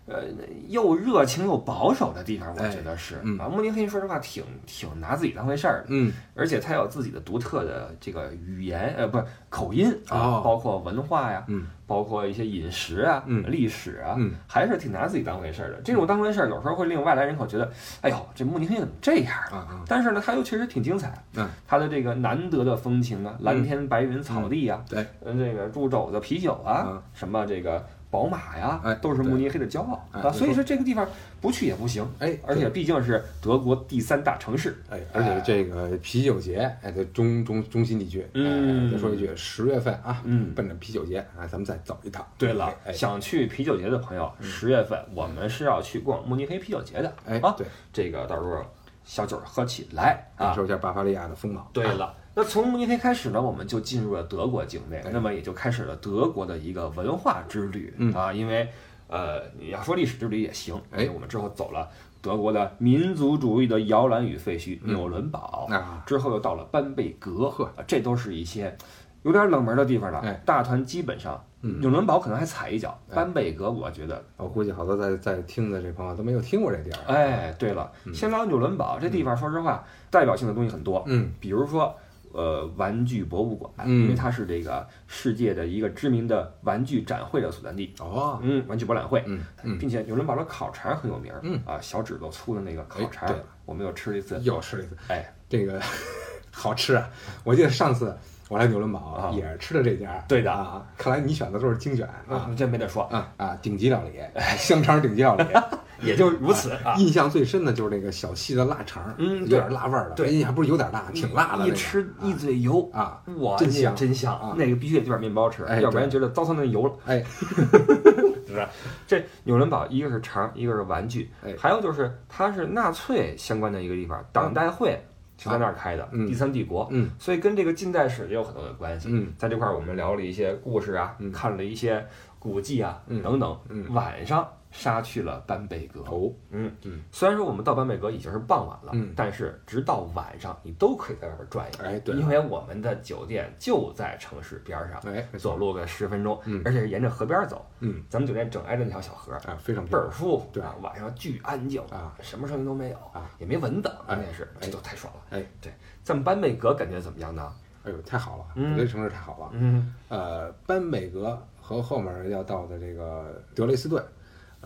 [0.08, 0.24] 呃，
[0.68, 3.16] 又热情又保守的地方，我觉得是。
[3.40, 3.50] 啊。
[3.50, 15.82] 慕尼黑说实话挺挺拿自己当回事儿的，嗯，而且它有自己的独特的这个语言，呃，不是口音啊，包括文化呀，嗯，包括一些饮食啊，嗯，历史啊，嗯，还是挺拿自己当回事儿的。
[15.84, 19.84] 这种当回事儿，有时候会令外来人口觉得，哎呦，这慕尼黑怎么这样啊？
[19.88, 27.84] 但是呢，它又确实挺精彩，嗯，它的这个难得的风情啊，蓝天白云草地啊，对，嗯，这个猪肘子啤酒啊，什么这个。
[28.16, 30.08] 宝马呀，哎都是慕尼黑的骄傲。
[30.14, 31.06] 啊，所以说这个地方
[31.42, 42.26] 不去也不行，哎，而且毕竟是德国第三大城市，哎，而且这个啤酒节，哎，在中中中心地区，嗯，再说一句，十月份啊，嗯，奔着啤酒节啊，咱们再走一趟。
[42.38, 48.64] 对了，想去啤酒节的朋友，十月份我们是要去逛慕尼黑啤酒节的，哎，啊，对，这个到时候
[49.04, 51.70] 小酒喝起来，感受一下巴伐利亚的风貌。
[51.74, 52.14] 对了。
[52.38, 58.34] 那从慕尼黑开始呢，我们就进入了德国境内，那么也就开始了德国的一个文化之旅啊。
[58.34, 58.68] 因为，
[59.08, 61.88] 呃，你要说历史之旅也行，哎，我们之后走了
[62.22, 68.78] 德国的民族主义的摇篮与废墟纽伦堡啊，之后又到了班贝格，呵，这都是一些
[69.24, 70.20] 有点冷门的地方了。
[70.20, 77.00] 哎，大团基本上，纽伦堡可能还踩一脚，班贝格我觉得，我估计好多在在听的这朋友都没有听过这地儿。
[77.08, 81.96] 哎，对了，先聊纽伦堡这地方，说实话，代表性的东西很多，嗯，比如说。
[82.36, 87.94] 呃，玩具博物馆，因为它是这个世界的一个知名的玩具展会的所在地。
[88.00, 91.58] 哦，嗯，玩具博览会，嗯，并且纽伦堡的烤肠很有名，嗯。
[91.66, 95.82] 啊，小指头粗的那个烤肠，我们又吃了一次，又吃了一次，哎，这个
[96.52, 97.10] 好吃啊！
[97.46, 98.14] 我记得上次
[98.50, 100.52] 我来纽伦堡也是吃的这家，对的。
[100.52, 103.04] 啊，看来你选的都是精选啊，这没得说。
[103.04, 104.20] 啊啊，顶级料理，
[104.58, 105.44] 香肠顶级料理。
[106.06, 106.96] 也 就如此啊！
[106.98, 110.16] 印象最深的就是那个小细的腊肠，嗯，有点辣味儿的。
[110.16, 111.68] 对，印象不是有点辣，挺辣的。
[111.68, 114.54] 一吃一嘴油啊，哇，真香真香啊！
[114.58, 116.94] 那个必须得点面包吃，哎，要不然觉得糟蹋那油了。
[117.06, 117.24] 哎，
[118.48, 118.70] 是吧？
[119.08, 125.00] 这纽伦堡一个是肠，一个是玩具，还有就是它是纳粹相关的一个地方，党代会
[125.38, 126.88] 是在那儿开的，第三帝国。
[126.92, 129.10] 嗯，所以跟这个近代史也有很多的关系。
[129.12, 132.06] 嗯，在这块儿我们聊了一些故事啊，看了一些
[132.40, 133.58] 古迹啊，等等。
[133.70, 134.48] 嗯，晚上。
[134.76, 157.50] 杀去了班贝格哦，嗯嗯，虽然说我们到班贝格已经是傍晚了，嗯，但是直到晚上你都可以在外边转悠，哎，对，因为我们的酒店就在城市边上，哎，走路个十分钟，嗯，而且是沿着河边走，嗯，咱们酒店正挨着那条小河，啊，非常倍儿舒服，对，晚上巨安静啊，什么声音都没有啊，也没蚊子，关键是这都太爽了，哎，对，咱们班贝格感觉怎么样呢？
[157.86, 164.04] 哎呦，太好了，嗯，这城市太好了，嗯，呃，班贝格和后面要到的这个德累斯顿。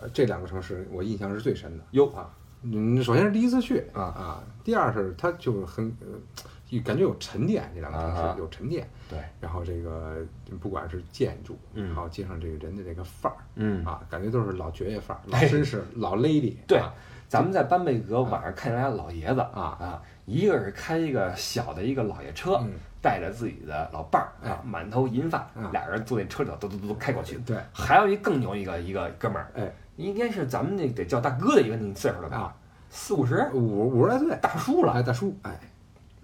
[0.00, 1.84] 呃，这两个城市我印象是最深的。
[1.90, 2.30] 有啊，
[2.62, 8.88] 嗯，首先是第一次去啊啊，第二是它就是很呃，感觉有沉淀，这两个城市有沉淀。
[9.08, 10.24] 对，然后这个
[10.60, 16.56] 不管是建筑，嗯，还有街上这个人的这个范儿，嗯啊，感觉都是老爵爷范儿，老绅士，老 lady。
[16.66, 16.80] 对，
[17.28, 22.60] 咱们在班贝格晚上看见俩老爷子啊啊，一个是开一个小的一个老爷车。
[23.02, 27.38] 带着自己的老伴儿啊，满头银发，俩人坐那车里头，嘟嘟嘟开过去。
[27.46, 32.54] 对，还有一更牛一个一个哥们儿，哎，应该是咱们那得叫大哥的一个那岁数了吧？
[32.90, 34.92] 四五十，五五十来岁，大叔了。
[34.94, 35.58] 哎，大叔，哎，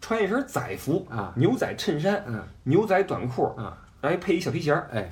[0.01, 5.09] 穿一身仔服啊，牛仔衬衫，嗯，牛仔短裤啊，然后配一小皮鞋儿，哎。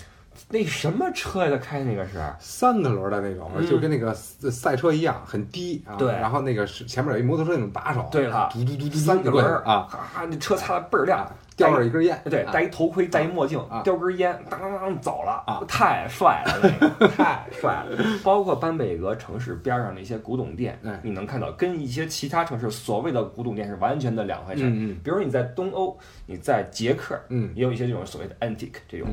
[0.49, 1.51] 那什么车呀？
[1.51, 5.95] 他开那个是三个轮的那种，就跟那个赛车一样，很低啊。
[5.95, 6.11] 对。
[6.11, 8.09] 然后那个是前面有一摩托车那种把手。
[8.11, 8.51] 对了。
[8.53, 8.99] 嘟嘟嘟嘟。
[8.99, 11.25] 三个轮啊，哈，那车擦的倍儿亮，
[11.57, 12.21] 叼着一根烟。
[12.25, 15.63] 对，戴一头盔，戴一墨镜，叼根烟，当当当走了啊！
[15.69, 17.97] 太帅了，那个 太帅了。
[18.25, 24.63] 包括班贝格城市边上的一些古董店，你能看到跟一些其他城市所谓的古董店是完全的两回事。
[24.67, 29.09] 嗯比如你在东欧，你在捷克，嗯，也有一些这种所谓的 antique 这种。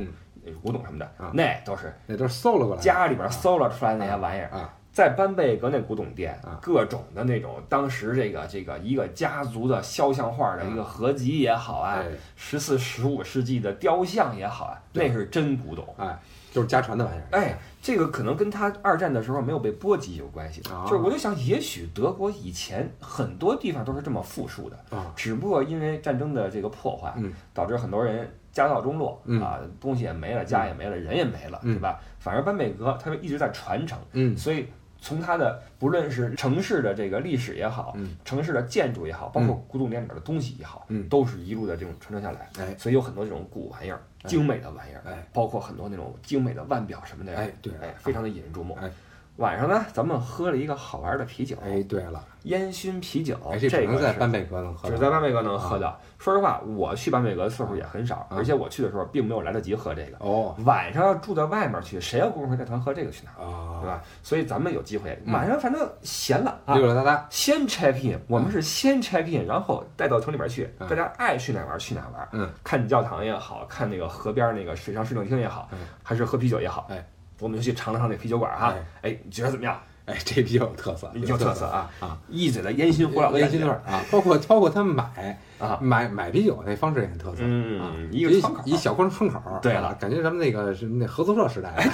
[0.63, 12.03] 古董什么的，啊，那都是那都是搜了过来，家里边搜了出来那些玩意儿啊，在班贝格那古董店啊，各种的那种当时这个这个一个家族的肖像画的一个合集也好啊，
[12.35, 15.85] 十四十五世纪的雕像也好啊，那是真古董。
[15.97, 16.19] 哎，
[16.51, 17.27] 就是家传的玩意儿。
[17.31, 20.61] 哎，这个可能跟他二战的时候没有被波及有关系。
[20.69, 20.83] 啊。
[20.85, 27.31] 就是我就想，也许德国以前很多地方都是这么富庶的，啊，只不过因为战争的这个破坏，嗯。
[27.53, 29.41] 导致很多人家道中落、嗯。
[29.41, 31.75] 啊，东西也没了，家也没了，人也没了，嗯。
[31.75, 31.97] 对吧？
[32.19, 34.35] 反而班贝格他就一直在传承，嗯。
[34.35, 34.67] 所以
[35.01, 38.15] 从它的不论是城市的这个历史也好，嗯。
[38.23, 41.09] 城市的建筑也好，包括古董店里面的东西也好，嗯。
[41.09, 42.49] 都是一路的这种传承下来。
[42.59, 42.75] 哎。
[42.77, 45.27] 所以有很多这种古玩意儿、精美的玩意儿，哎。
[45.33, 47.73] 包括很多那种精美的腕表什么的，哎对。
[47.81, 48.77] 哎，非常的引人注目。
[48.79, 48.89] 哎。
[49.37, 55.99] 晚上呢，咱们喝了一个好玩的啤酒，哎，对了，烟熏啤酒，哎，这只能个是在班贝格能喝到，只在班贝格能喝到。
[56.17, 58.37] 说实话，我去班贝格的次数也很少，啊。
[58.37, 60.17] 而且我去的时候并没有来得及喝这个。
[60.19, 60.55] 哦。
[60.65, 64.03] 晚上要住在外面去，谁要公会带团喝这个去哪儿，对啊，吧？
[64.23, 65.33] 所以咱们有机会嗯。
[65.33, 70.87] 晚上反正闲了啊，溜溜达达，先 check in，我们是先 check in，然后带到城里边去，嗯。
[70.87, 77.03] 大家爱去哪儿玩去哪玩，嗯，看教堂也好看那个河边那个水上市政厅也好嗯，还是喝啤酒也好，哎，
[77.39, 79.79] 我们就去尝了尝那啤酒馆哈，哎，你觉得怎么样？
[80.05, 91.87] 哎，这比较有特色，有特色啊啊，一嘴的烟熏火燎的烟熏味儿啊，包括包括他们买啊，买买啤酒那方式也很特色，嗯啊，一个窗口一小关窗口，对了啊感觉咱们那个是那合作社时代，哎，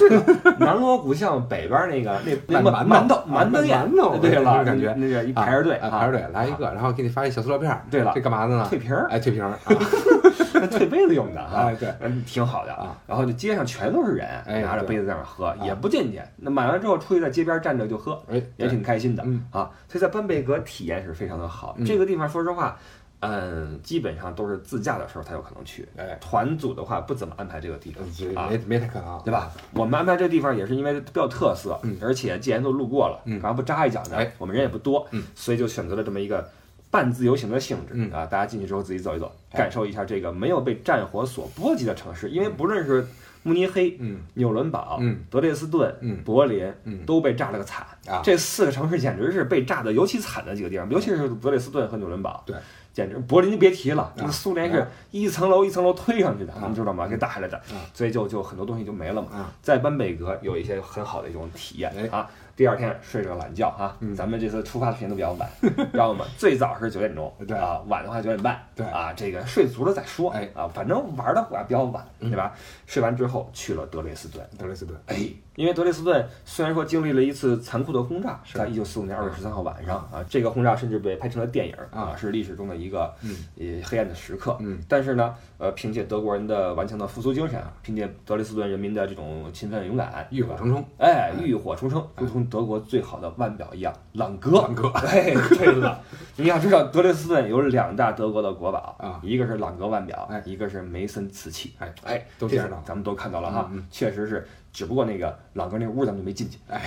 [0.58, 8.66] 南锣鼓巷北边那个那那卖馒头馒头馒头，馒头对了，感觉那个一啊排着队啊排着队来一个，然后给你发一小塑料片儿，对了这干嘛的呢？
[8.70, 9.54] 退瓶儿，哎，退瓶儿
[10.60, 12.98] 啊，退杯子用的哈哎，对，嗯，挺好的啊。
[13.08, 14.28] 然后就街上全都是人，
[14.64, 16.22] 拿着杯子在那喝，啊也不进去。
[16.38, 19.70] 那买完之后出去在街边站着就喝，哎，也挺开心的嗯啊。
[19.88, 21.76] 所以在班贝格体验是非常的好。
[21.78, 22.78] 嗯这个地方说实话，
[23.20, 25.88] 嗯，基本上都是自驾的时候才有可能去。
[25.96, 28.04] 哎，团组的话不怎么安排这个地方。
[28.36, 29.52] 啊没没太可能，对吧？
[29.74, 34.18] 我们安排这地方也是因为比较特色，嗯而且既然都路过了，嗯干嘛不扎一脚呢？
[34.18, 36.48] 哎我们人也不多，嗯所以就选择了这么一个
[36.90, 38.26] 半自由行的性质、嗯啊。
[38.26, 43.08] 大家进去之后自己走一走，哎感受一下这个没有被战火所波及的城市，因为不论是
[43.44, 47.86] 慕尼黑、嗯纽伦堡、嗯德累斯顿、嗯柏林，嗯都被炸了个惨。
[48.08, 52.44] 啊，这四个城市简直是被炸的尤其惨的几个地方，尤其是德累斯顿和纽伦堡。
[52.46, 52.56] 对。
[52.94, 57.08] 简直柏林就别提了，那苏联是一层楼一层楼推上去的，啊你知道吗？
[57.08, 59.28] 给打下来的，啊所以就就很多东西就没了嘛。
[59.34, 62.28] 啊在班贝格有一些很好的一种体验哎啊。
[62.58, 64.16] 第二天睡着个懒觉啊，嗯。
[64.16, 66.26] 咱们这次出发的时间都比较晚， 知道吗？
[66.38, 67.56] 最早是九点钟，对。
[67.56, 68.84] 啊，晚的话九点半，对。
[68.88, 70.50] 啊，这个睡足了再说，哎。
[70.56, 72.32] 啊，反正玩的话比较晚，嗯。
[72.32, 72.54] 对吧？
[72.88, 75.16] 睡完之后去了德累斯顿，德累斯顿，哎，
[75.58, 84.56] 因为德累斯顿虽然说经历了一次残酷的轰炸，是在一九四五年二月十三号晚上啊，这个轰炸甚至被拍成了电影啊是历史中的一个嗯呃黑暗的时刻。
[84.60, 94.52] 嗯但是呢，呃，凭借德国人的顽强的复苏精神啊，凭借德累斯顿人民的这种勤奋勇敢，浴火重生，哎，浴火重生，如同德国最好的腕表一样，朗格。
[94.52, 96.00] 朗格哎，对了，
[96.36, 101.74] 你要知道，德累斯顿有两大德国的国宝啊一个是朗格腕表，哎一个是梅森瓷器。
[101.80, 106.82] 哎哎，都这次咱们都看到了哈，确实是，只不过那个朗哥那屋咱们就没进去，哎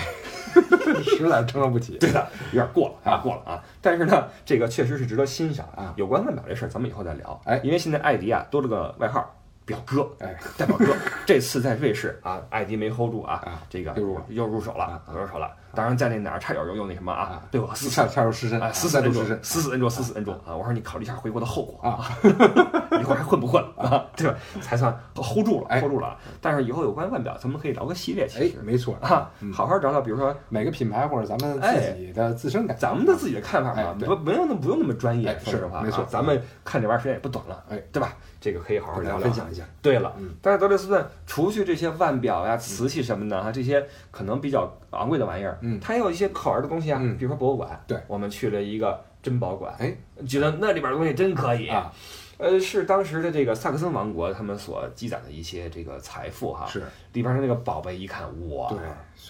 [1.17, 3.65] 实在是承受不起， 对的，有点过了，有点过了啊。
[3.81, 7.41] 但是呢，这个确实是值得欣赏啊有关腕表这事儿，咱们以后再聊。
[7.45, 9.35] 哎因为现在艾迪啊多了个外号。
[9.71, 10.87] 表哥，哎，大表哥，
[11.25, 15.51] 这次在瑞士啊，艾迪没 hold 住啊啊，这个又入了又入手了啊，又入手了。
[15.73, 20.57] 当然在那哪儿差点又又那什么啊啊，对我死死恰恰如失身啊，死死摁住死死摁住，死死摁住啊！
[20.57, 22.11] 我说你考虑一下回国的后果啊，
[23.01, 24.05] 以后还混不混啊？
[24.17, 24.35] 对吧？
[24.61, 26.17] 才算 hold 住了哎，hold 住了。
[26.41, 28.97] 但是以后有关腕表，咱们可以聊个系列，其哎实，没错。
[29.01, 34.09] 啊嗯，好好聊聊，比如说每个品牌或者咱们自己的自身感，咱们的自己的看法嘛，哎对。
[34.09, 36.05] 不没有那不用那么专业哎，说实话没错。
[36.09, 38.13] 咱们看这玩意儿时间也不短了，哎，对吧？
[38.41, 39.21] 这个可以好好聊聊。
[39.21, 45.79] 分享一下，对了嗯，但是德累斯顿除去这些腕表呀、瓷器什么的哈，这些可能比较昂贵的玩意儿，嗯。
[45.79, 47.19] 它也有一些好玩的东西啊，嗯。
[47.19, 48.01] 比如说博物馆，对。
[48.07, 49.95] 我们去了一个珍宝馆，哎，
[50.27, 51.69] 觉得那里边的东西真可以。
[51.69, 51.93] 啊，
[52.39, 56.83] 呃，是当时的这个萨克森王国他们所积攒的一些这个财富哈，是。
[57.13, 58.79] 里边的那个宝贝一看，哇，对，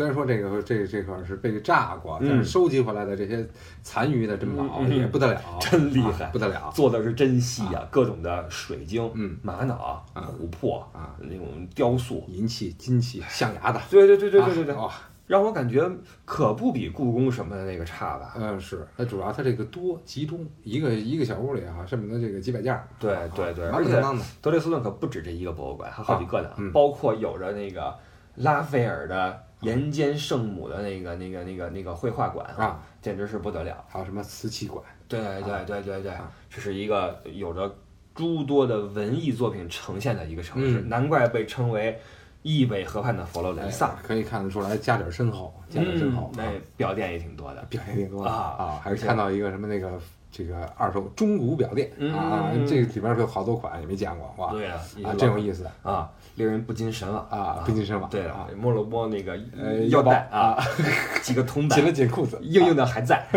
[0.00, 2.28] 虽然说这个这这块儿是被炸过，嗯。
[2.30, 3.46] 但是收集回来的这些
[3.82, 9.36] 残余的珍宝也不得了， 真厉害啊不得了做的是真细啊，各种的水晶、嗯。
[9.42, 14.92] 玛瑙、啊琥珀啊，那种雕塑，银器、金器、象牙的，对对对对对对对，啊哇，
[15.26, 15.86] 让我感觉
[16.24, 18.32] 可不比故宫什么的那个差吧？
[18.38, 24.00] 嗯是，它主要它这个多集中，一个一个小屋里哈，剩不得这个几百件儿，对啊对对而且
[24.40, 27.94] 德累斯顿可不止这一个博物馆，还好几个呢，包括有着那个
[28.36, 33.84] 拉斐尔的岩间圣母的那个那个那个那个绘画馆啊，简直是不得了。
[33.88, 37.74] 还有什么瓷器馆，对对对对对啊，这是一个有着
[38.14, 40.88] 诸多的文艺作品呈现的一个城市，嗯。
[40.88, 41.98] 难怪被称为
[42.42, 43.88] 易北河畔的佛罗伦萨。
[43.88, 43.96] 哎。
[44.02, 47.62] 可以看得出来家底儿深厚，家底儿深厚嗯，，那啊表店也挺多的。
[47.68, 50.00] 表店挺多的啊啊，还是看到一个什么那个
[50.32, 58.08] 这个二手中古表店嗯啊这个里边有好多款也没见过，哇，对啊，啊，真有意思啊，令人不禁神往啊，不禁神往。
[58.08, 60.56] 对啊了，，摸了摸那个呃腰带啊，
[61.22, 63.26] 几个铜板紧了，紧裤子，硬硬的还在。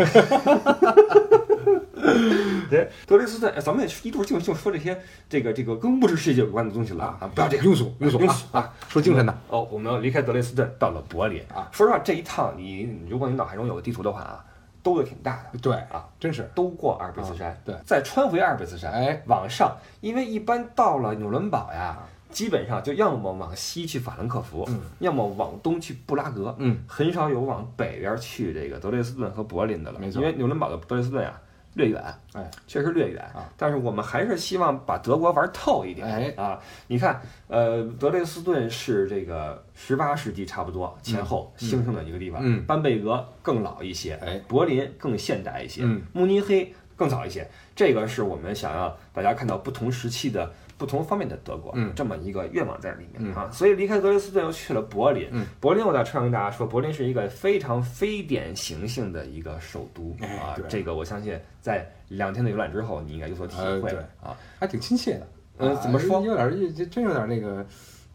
[2.70, 7.66] 对，德雷斯顿，哎咱们也一会儿就就说这些这个这个跟物质世界有关的东西了啊，不要这样。
[7.66, 11.68] 庸俗庸俗庸啊啊，说精神的哦，我们要离开德累斯顿，到了柏林啊。
[11.72, 14.44] 说实话，这一趟你如果你脑海中有个地图的话啊，
[14.84, 15.58] 兜的挺大的。
[15.58, 16.48] 对啊，真是。
[16.54, 17.74] 兜过阿尔卑斯山，啊对。
[17.84, 21.98] 再穿回阿尔卑斯山，哎，往上，因为一般到了纽伦堡呀，
[22.30, 24.80] 基本上就要么往西去法兰克福，嗯。
[25.00, 30.20] 要么往东去布拉格，嗯，很少有往北边去这个德累斯顿和柏林的了，没错。
[30.20, 31.32] 因为纽伦堡的德累斯顿呀
[31.74, 32.02] 略远，
[32.32, 36.34] 哎，确实略远啊，但是我们还是希望把德国玩透一点，哎。
[36.36, 42.64] 啊，你看，呃，德累斯顿是这个十八世纪差不多前后兴盛的一个地方，嗯。
[42.64, 46.02] 班贝格更老一些，哎，柏林更现代一些，嗯。
[46.12, 47.46] 慕尼黑更早一些。
[47.74, 53.50] 这个是我们想要大家看到不同时期的不同方面的德国，嗯这么一个愿望在里面、嗯啊。
[53.50, 60.56] 所以离开德累斯顿又去了柏林，嗯柏林我在车上跟大家说，柏林是一个非常非典型性的一个首都、哎啊。
[60.68, 63.90] 这个我相信在两天的游览之后，你应该有所体会、
[64.22, 64.36] 啊。
[64.58, 65.28] 还挺亲切的。
[65.58, 67.64] 嗯啊怎么说有点真有点儿那个，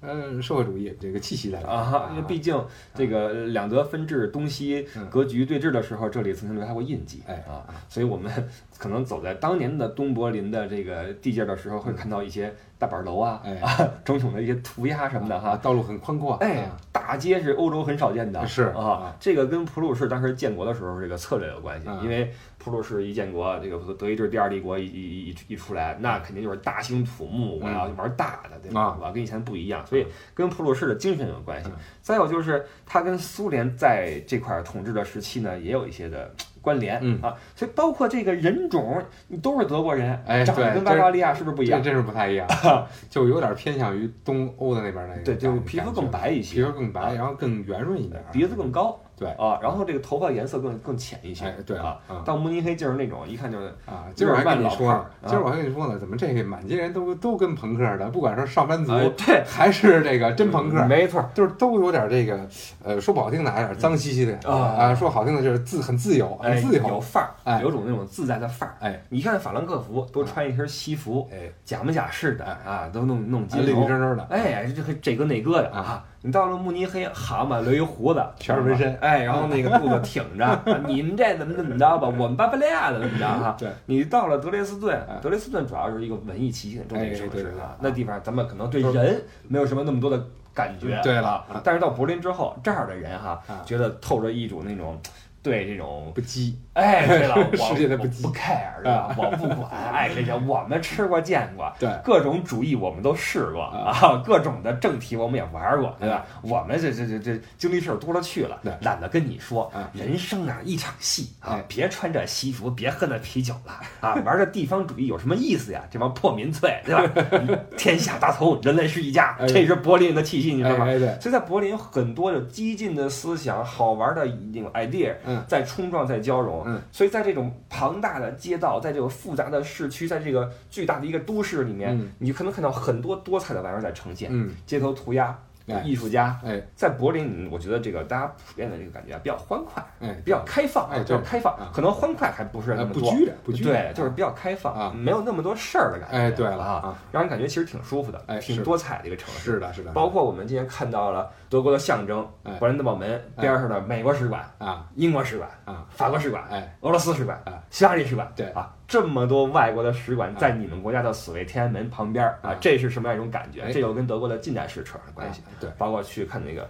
[0.02, 2.56] 呃，社会主义这个气息在啊哈，因为毕竟
[2.95, 5.10] 这个两德分治、东西嗯。
[5.10, 8.32] 格局对峙的时候，这里曾经留下过印记，哎啊，所以我们
[8.78, 13.59] 可能走在当年的东柏林的这个地界的时候，会看到一些大板楼啊，哎。
[13.59, 15.57] 啊，种种的一些涂鸦什么的啊，哈。
[15.57, 21.99] 道路很宽阔，哎啊，大街是欧洲很少见的，是啊啊，这个跟普鲁士当时建国的时候这个策略有关系，啊。
[22.01, 28.82] 因为普鲁士一建国，这个德意志第二帝国一一一一出来，那肯定就是大兴土木，我要玩大的，对吧？
[28.82, 28.97] 啊？
[28.99, 31.69] 我要跟以前不一样，所以跟普鲁士的精神有关系。
[31.69, 31.77] 嗯。
[32.01, 41.82] 再有就是它跟苏联在这块儿统治的时期呢，也有一些的关联嗯啊，所以包括这个人种，你都是德国人，哎长得跟巴伐利亚是不是不一样？
[41.84, 42.47] 这真是不太一样，
[43.10, 62.39] 就有点偏向于东欧的那边那个，对，就是皮肤更，白一些皮，肤更白，然后更圆润一点，鼻子更高，对啊，然后这个头发颜色更更浅一些，哎对啊嗯，到慕尼黑就是那种一看就是啊，今儿我还跟你说呢，今儿我还跟你说呢，怎么这个满街人都都跟朋克的，不管是上班族哎对，还是这个真朋克，没错，就是都有点这个，
[62.82, 68.76] 呃，说不好听的，还有点脏兮兮的啊啊，说好听的就是自很自由，很哎，自由，有范儿，哎有种那种自在的范儿。
[68.80, 76.05] 哎你看法兰克福都穿一身西服，哎，假模假式的啊，都弄弄金绿绿头，真真的，哎，这个这个那个的啊啊。
[76.22, 78.93] 你到了慕尼黑，蛤蟆留一胡子，全是纹身。
[78.97, 82.07] 哎，然后那个肚子挺着，啊 你们这怎么怎么着吧？
[82.07, 83.55] 我们巴伐利亚的怎么着哈？
[83.59, 90.22] 对，你到了德累斯顿哎，德累斯顿主要是一个文艺气息很重的一个城市啊，那地方咱们可能对人没有什么那么多的
[90.53, 91.45] 感觉，对了。
[91.63, 94.99] 但是到柏林之后，这儿的人哈啊，觉得透着一种那种
[95.42, 98.22] 对这种不羁，哎，对了， 我世界的不羁。
[98.22, 99.16] 不 care 对吧？
[99.18, 101.90] 我不管，哎，这些，我们吃过见过，对。
[102.04, 106.26] 各种主义我们都试过啊，各种的正题我们也玩过，对吧？
[106.42, 115.82] 我们这这这这经历事儿多了去了对，懒得跟你说啊，人生啊一场戏啊哎，别穿着西服，别喝那啤酒了啊，玩这地方主义有什么意思呀？
[115.92, 117.60] 这帮破民粹，对吧？
[117.78, 119.48] 天下大同，人类是一家，哎。
[119.48, 120.86] 这是柏林的气息，你知道吗？
[121.20, 126.63] 所以在柏林有，很多的激进的思想、好玩的那种 idea，嗯在冲撞、在交融。
[126.65, 134.30] 嗯所以在这种庞大的街道，在这个复杂的市区，在这个巨大的一个都市里面，嗯你可能看到很多多彩的玩意儿在呈现。
[134.32, 135.36] 嗯，街头涂鸦、哎
[135.84, 136.61] 艺术家，哎。
[136.76, 141.70] 在柏林，我觉得这个大家普遍的这个感觉啊比较欢快，哎，比较开放，哎比较开放啊。
[141.74, 143.01] 可能欢快还不是那呃么多。
[143.01, 146.17] 不拘着，不拘着，对，就是比较开放啊没有那么多事儿的感觉。
[146.17, 149.53] 哎，对了啊，啊，让人感觉其实挺舒服的，哎挺多彩的一个城市。
[149.53, 152.57] 是的，是的，包括我们今天看到了德国的象征哎。
[152.59, 154.86] 勃兰登堡门边上的美国使馆、啊。
[154.95, 158.47] 英国使馆、啊，法国使馆、哎，俄罗斯使馆哎、希腊利使馆，对。
[158.51, 163.62] 啊，这么多外国的使馆在你们国家的所谓天安门旁边啊啊，这是什么样一种感觉？
[163.62, 163.72] 哎。
[163.72, 165.42] 这又跟德国的近代史扯上关系。
[165.46, 166.68] 啊，对，包括去看那个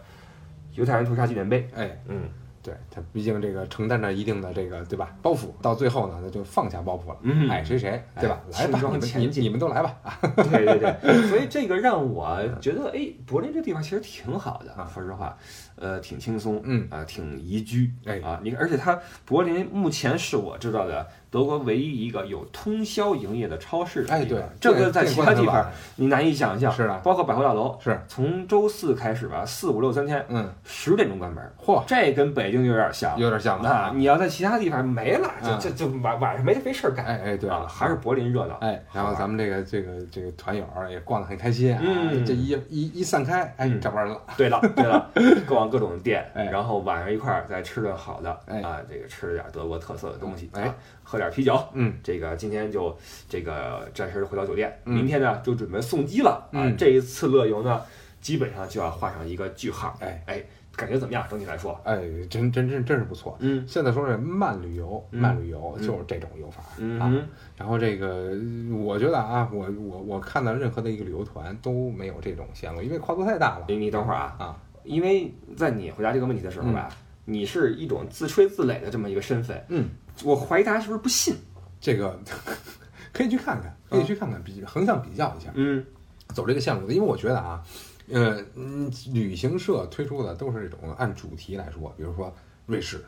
[0.74, 1.98] 犹太人屠杀纪念碑，哎。
[2.08, 2.24] 嗯，
[2.62, 7.50] 对他毕竟这个承担着一定的这个对吧包袱，到最后呢，那就放下包袱了，嗯。
[7.50, 8.42] 爱谁谁，对吧？
[8.54, 9.96] 哎来吧，你们你你们都来吧。
[10.04, 10.20] 啊！
[10.22, 15.38] 对对对，所以这个让我 觉得，哎，柏林这地方其实挺好的，说实话，
[15.80, 25.66] 呃，挺轻松，嗯啊，挺宜居，哎啊，你而且它柏林目前是我知道的德国唯一一个有通宵营业的超市的哎，对地方，这个在其他地方
[25.96, 33.92] 你难以想象，是的包括百货大楼，是，从周四开始吧，四五六三天，嗯，十点钟关门，嚯，这跟北京有点像，有点像了啊。
[33.96, 37.06] 你要在其他地方没了，就啊就就晚晚上没没事儿干。
[37.06, 38.56] 哎哎，对啊，还是柏林热闹。
[38.62, 45.10] 哎，然后咱们这个这个这个团友也逛得很开心啊，嗯这一一一散开，哎，嗯找不着人了，对了对 了，
[45.48, 51.58] 逛各种店，哎然后晚上一块儿再吃顿好的，哎啊，这个吃点德国特色的东西，哎啊，喝点啤酒。
[51.74, 52.96] 嗯，这个今天就
[53.28, 56.64] 这个暂时回到酒店，嗯明天呢就准备送机了啊。
[56.66, 57.82] 嗯这一次乐游呢，
[58.20, 59.98] 基本上就要画上一个句号。
[60.02, 60.44] 哎哎，
[60.76, 61.26] 感觉怎么样？
[61.30, 61.98] 整体来说，哎，
[62.30, 63.36] 真真真真是不错。
[63.40, 66.62] 嗯现在说是慢旅游，嗯慢旅游嗯就是这种游法
[67.04, 67.12] 啊。
[67.58, 68.32] 然后这个，
[68.74, 74.56] 我觉得啊，我我我看到任何的一个旅游团都没有这种线路，因为跨度太大了你你等会儿啊，啊。
[74.84, 76.90] 因为在你回答这个问题的时候吧，
[77.26, 79.90] 你是一种自吹自擂的这么一个身份，嗯，
[80.24, 81.36] 我怀疑大家是不是不信？
[81.80, 82.20] 这个
[83.14, 85.86] 可以去看看，可以去看看，比横向比较一下，嗯。
[86.34, 86.94] 走这个线路的。
[86.94, 87.64] 因为我觉得啊，
[88.10, 92.34] 呃，嗯，旅行社推出的都是这种按主题来说，比如说
[92.66, 93.04] 瑞士，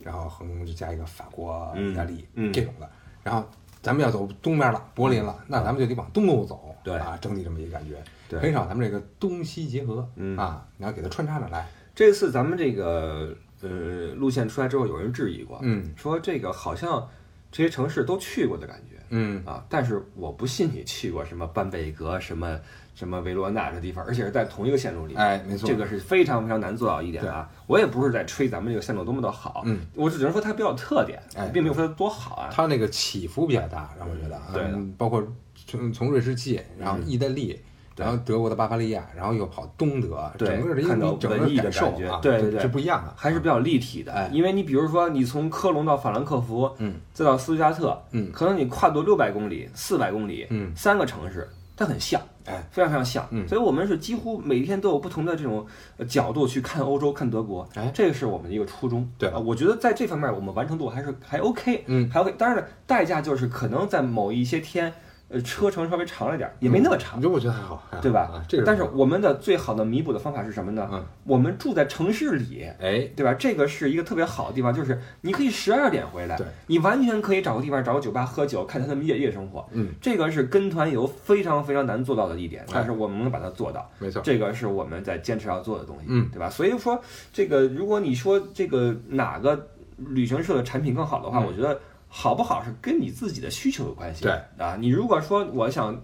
[0.00, 1.92] 然后横就加一个法国、嗯。
[1.92, 2.52] 意大利嗯。
[2.52, 2.90] 这种的，
[3.22, 3.46] 然后。
[3.82, 6.96] 咱们要走东边了，柏林了，那咱们就得往东路走，对。
[6.96, 8.40] 啊，整体这么一个感觉，对。
[8.40, 10.36] 很少咱们这个东西结合，嗯。
[10.36, 13.68] 啊，你要给它穿插着来，这次咱们这个呃
[14.14, 15.92] 路线出来之后，有人质疑过，嗯。
[15.96, 17.08] 说这个好像
[17.50, 19.44] 这些城市都去过的感觉嗯。
[19.44, 22.58] 啊，但是我不信你去过什么班贝格、什么
[22.94, 25.14] 什么维罗纳这地方，而且是在同一个线路里。
[25.14, 27.50] 哎，没错，这个是非常非常难做到一点啊！
[27.66, 32.50] 我也不是在吹咱们这个线路多么的好，嗯，我只能说它比较有特点，哎并没有说它多好啊。
[32.52, 34.64] 它那个起伏比较大，让我觉得啊，对。
[34.96, 35.26] 包括
[35.66, 37.62] 从从瑞士起，然后意大利，对
[37.96, 55.64] 然后德国的巴伐利亚，然后又跑东德，对整个的一个看到整个文艺的感觉啊，对对对是不一样的，还是比较立体的，哎因为你比如说，你从科隆到法兰克福，嗯，再到斯图加特，嗯可能你跨度六百公里、四百公里，嗯三个城市，它很像，哎，非常非常像，嗯所以我们是几乎每天都有不同的这种
[55.96, 59.08] 呃角度去看欧洲、看德国，哎这个是我们的一个初衷。
[59.18, 62.34] 对啊，我觉得在这方面我们完成度还是还 OK，嗯还 OK。
[62.36, 64.92] 当然了，代价就是可能在某一些天，
[65.28, 68.44] 呃，车程稍微长了点儿，也没那么长我觉得还好，对吧啊？
[68.46, 70.88] 这个，但是我们的最好的弥补的方法是什么呢？
[70.92, 73.32] 嗯我们住在城市里，哎，对吧？
[73.34, 79.66] 这个是一个特别好的地方，就是你可以十二点回来，对你完全可以找个地方找个酒吧喝酒，看他们夜夜生活。
[79.72, 86.50] 嗯，这个是跟团游非常非常难做到的一点，哎但是我们能把它做到，没错，这个是我们在坚持要做的东西，嗯对吧？
[86.50, 87.00] 所以说，
[87.32, 91.80] 这个如果你说这个哪个旅行社的产品更好的话，嗯我觉得
[92.16, 94.22] 好不好是跟你自己的需求有关系。
[94.22, 96.00] 对啊，你如果说我想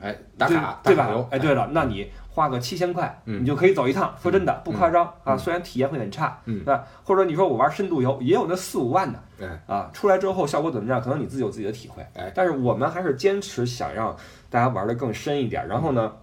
[0.00, 4.12] 哎，打卡对吧哎，对了，那你花个七千块，嗯你就可以走一趟。
[4.20, 6.84] 说真的，不夸张啊，嗯虽然体验会很差，嗯对吧？
[7.04, 11.00] 或者你说我玩深度游，也有那四五万的对，啊，出来之后效果怎么样？
[11.00, 12.04] 可能你自己有自己的体会。
[12.14, 14.16] 哎但是我们还是坚持想让
[14.50, 16.18] 大家玩的更深一点，然后呢，嗯，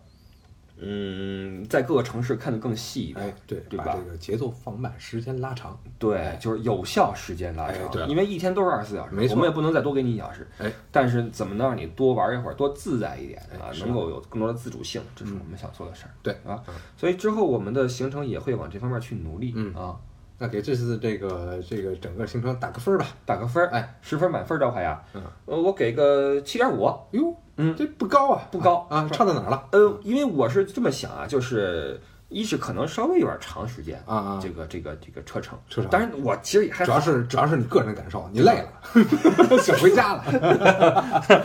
[1.68, 3.26] 在各个城市看得更细一点。
[3.26, 10.48] 哎，对，对吧把这个节奏放慢，时间拉长，对，就是有效时间拉长，哎对因为一天都是二十四小时，没错我们也不能再多给你一小时。
[10.58, 16.12] 哎，但是怎么能让你多玩一会儿，多自在一点啊哎，能够有更多的自主性，这是我们想做的事儿。
[16.24, 19.54] 对啊嗯，所以之后我们的行程也会往这方面去努力。
[19.56, 20.00] 嗯啊，
[20.38, 23.08] 那给这次这个这个整个行程打个分儿吧。
[23.26, 26.90] 打个分儿，哎，十分满分的话呀，嗯，呃，我给个七点五。
[27.12, 27.76] 哟，嗯。
[27.78, 28.88] 这不高啊，不高。
[28.90, 29.64] 啊，差到哪儿了？
[29.72, 32.00] 呃，因为我是这么想啊，就是
[32.30, 35.90] 一是可能稍微有点长时间，啊啊，这个这个这个车程，车程。
[35.92, 40.24] 但是我其实也还主要是主要是你个人感受，你累了， 想回家了。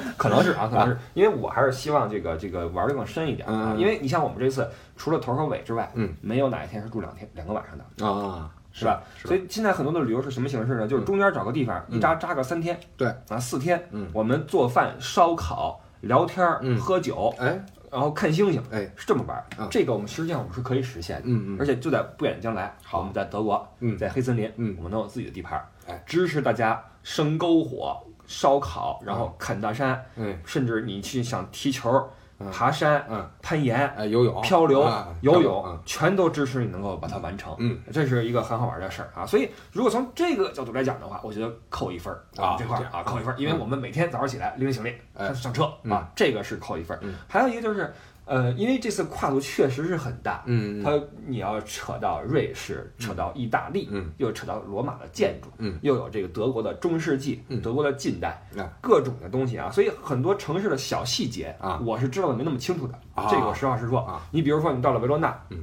[0.16, 0.96] 可能是啊，可能是。
[1.14, 9.02] 因为我还是希望这个这个玩的更深一点啊，嗯因为你像我们这次除了头和尾之外，嗯，没有哪一天是住两天两个晚上的，啊，是吧？
[9.16, 9.26] 是。
[9.26, 10.86] 所以现在很多的旅游是什么形式呢？
[10.86, 13.08] 就是中间找个地方一扎扎个三天，对。
[13.30, 14.06] 啊四天，嗯。
[14.12, 16.78] 我们做饭、烧烤、聊天儿、嗯。
[16.78, 19.68] 喝酒，哎，然后看星星，哎，是这么玩儿嗯。
[19.70, 26.02] 这个我们实际上我们是可以实现的，嗯嗯，而且就在不远的将来，好我们在德国，嗯在黑森林，嗯我们能有自己的地盘儿，哎。
[26.06, 30.36] 支持大家生篝火、烧烤，然后砍大山，嗯。
[30.44, 32.08] 甚至你去想踢球、嗯
[32.52, 37.54] 爬山、嗯，攀岩、哎，游泳、漂流啊、游泳嗯，全都支持你能够把它完成。
[37.58, 39.24] 嗯，这是一个很好玩的事儿啊。
[39.24, 43.58] 所以如果从这个角度来讲的话，我觉得扣一分儿啊这块儿啊扣一分儿，因为嗯。
[43.60, 45.92] 我们每天早上起来拎着行李上上车嗯。
[45.92, 47.00] 啊，这个是扣一分儿。
[47.02, 47.14] 嗯。
[47.28, 47.92] 还有一个就是
[48.26, 64.22] 呃，因为这次跨度确实是很大，嗯，它你要扯到瑞士，扯到意大利，嗯，又扯到罗马的建筑，嗯，又有这个德国的中世纪，嗯德国的近代，啊各种的东西啊，所以很多城市的小细节啊我是知道的没那么清楚的，啊这个我实话实说啊。
[64.30, 65.58] 你比如说你到了维罗纳，嗯，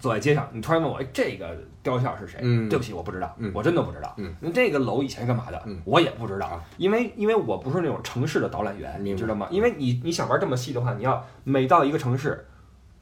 [0.00, 2.40] 走在街上，你突然问我，哎，这个雕像是谁？
[2.42, 4.12] 嗯对不起，我不知道，嗯我真的不知道。
[4.16, 5.62] 嗯，那这个楼以前干嘛的？
[5.66, 9.46] 嗯我也不知道啊，因为因为我不是那种城市的导览员，你知道吗？
[9.50, 12.46] 因为你你想玩这么细的话，你要每到一个城市。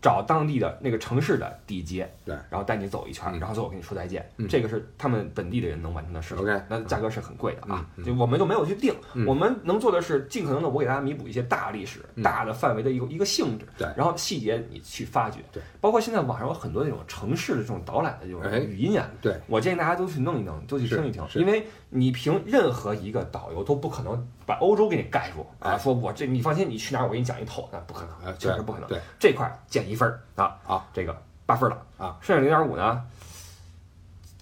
[0.00, 2.34] 找当地的那个城市的地接，对。
[2.48, 4.46] 然后带你走一圈然后最后跟你说再见，嗯。
[4.46, 6.44] 这个是他们本地的人能完成的事情。
[6.44, 9.26] OK 那价格是很贵的啊，就我们就没有去定，嗯。
[9.26, 12.22] 我们能做的是尽可能的我给大家弥补一些大历史、嗯。
[12.22, 13.88] 大的范围的一个一个性质，对。
[13.96, 18.58] 然后细节你去发掘，对，包括现在网上有很多那种城市的这种导览的这种哎。
[18.60, 25.72] 语音啊，对，我建议大家都去弄一弄，都去听一听，因为你凭任何一个导游都不可能把欧洲给你盖住啊！
[25.72, 28.88] 哎说我这你放心，你去哪儿我给你讲一透，那不可能，哎确实不可能。
[28.88, 31.16] 对，这块减一分啊啊，好，这个
[31.46, 33.02] 八分了啊，剩下零点五呢，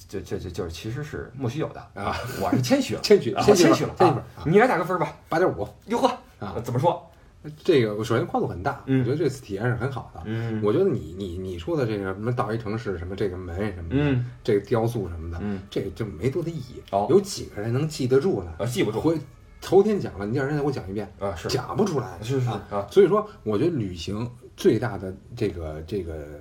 [0.08, 6.08] 这这这就是其实是莫须有的啊，我是谦虚了，谦虚了，谦虚了，谦虚分啊你来打个分吧，八点五哟呵，
[6.40, 7.08] 啊怎么说？
[7.56, 10.22] 这个首先跨度很大，嗯我觉得这次体验是很好的。
[10.24, 16.82] 嗯我觉得你你你说的这个什么到一城市什么这个门什么的，嗯这个雕塑什么的，嗯，这个就没多大意义。
[16.90, 18.52] 哦有几个人能记得住呢？
[18.58, 19.18] 啊，记不住回
[19.60, 22.18] 头天讲了，你第二天再给我讲一遍，啊，是讲不出来。
[22.22, 22.66] 是是啊。
[22.70, 26.40] 啊，所以说，我觉得旅行最大的这个这个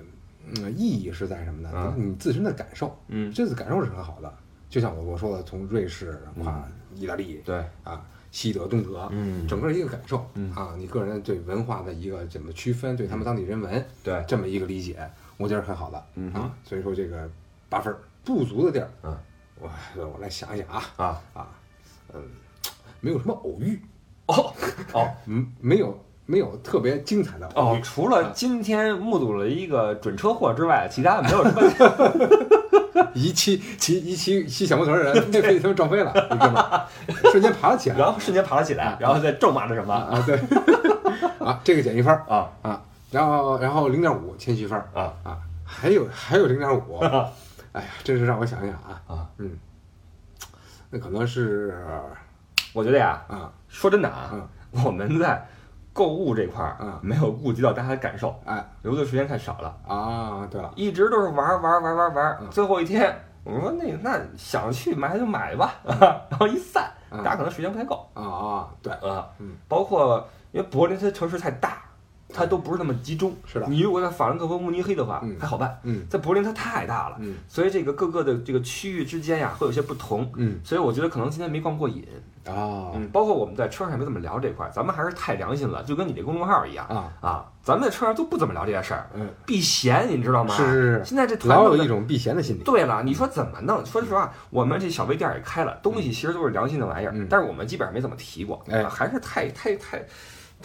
[0.54, 1.70] 嗯意义是在什么呢？
[1.70, 4.32] 啊你自身的感受，嗯，这次感受是很好的。
[4.68, 14.98] 就像我我说的，从瑞士跨意大利对，啊，西德、东德，嗯整个一个感受嗯啊，你个人对文化的一个怎么区分，对他们当地人文对，这么一个理解，
[15.36, 16.50] 我觉得很好的嗯啊。
[16.64, 17.28] 所以说这个
[17.68, 19.16] 八分儿不足的地儿，嗯，
[19.60, 21.48] 我我来想一想啊啊，啊，
[22.12, 22.20] 嗯，
[23.00, 23.80] 没有什么偶遇，
[24.26, 24.52] 哦
[24.92, 25.10] 哦。
[25.26, 31.62] 嗯，没有没有特别精彩的哦除了今天目睹了一个准车祸之外，其他没有什么。
[33.18, 36.86] 一骑骑一骑骑小摩托的人被被他们撞飞了，你哥们儿
[37.30, 40.38] 瞬间爬了起来，然后瞬间爬了起来，然后再咒骂着什么啊对，
[41.44, 42.50] 啊这个减一分儿啊。
[42.62, 45.12] 啊，然后然后零点五谦虚分儿啊。
[45.24, 46.98] 啊，还有还有零点五，
[47.72, 49.26] 哎呀，真是让我想想啊，啊！
[49.38, 49.50] 嗯，
[50.90, 51.74] 那可能是
[52.72, 55.46] 我觉得呀，啊说真的啊嗯，我们在
[55.96, 56.92] 购物这块儿嗯。
[57.02, 58.64] 没有顾及到大家的感受，哎。
[58.82, 63.12] 留的时间太少了，啊，对了，一直都是玩儿玩儿玩儿玩儿玩最后一天。
[63.42, 65.74] 我们说那那想去买就买吧，
[66.28, 67.22] 然后一散，嗯。
[67.24, 69.54] 大家可能时间不太够啊啊，对，啊嗯。
[69.66, 70.22] 包括
[70.52, 71.82] 因为柏林它城市太大，
[72.32, 73.34] 它都不是那么集中。
[73.46, 80.30] 是的你如果在法兰克福、慕尼黑的话嗯还好办，嗯在柏林它太大了，嗯所以这个各个的这个区域之间呀会有些不同。
[80.36, 82.06] 嗯所以我觉得可能今天没逛过瘾，
[82.44, 90.54] 啊嗯，包括我们在车上也没怎么聊这块儿，咱们还是太良心了，就跟你这公众号一样啊啊，咱们在车上都不怎么聊这些事儿，嗯，避嫌，你知道吗？
[90.56, 93.84] 是是是现在这团有一种避嫌的心理，对了，你说怎么弄？
[93.86, 100.04] 说实话，我们这小微店儿也开了，东西其实都是良心的玩意儿，嗯但是我们基本上没怎么提过，哎啊还是太太太太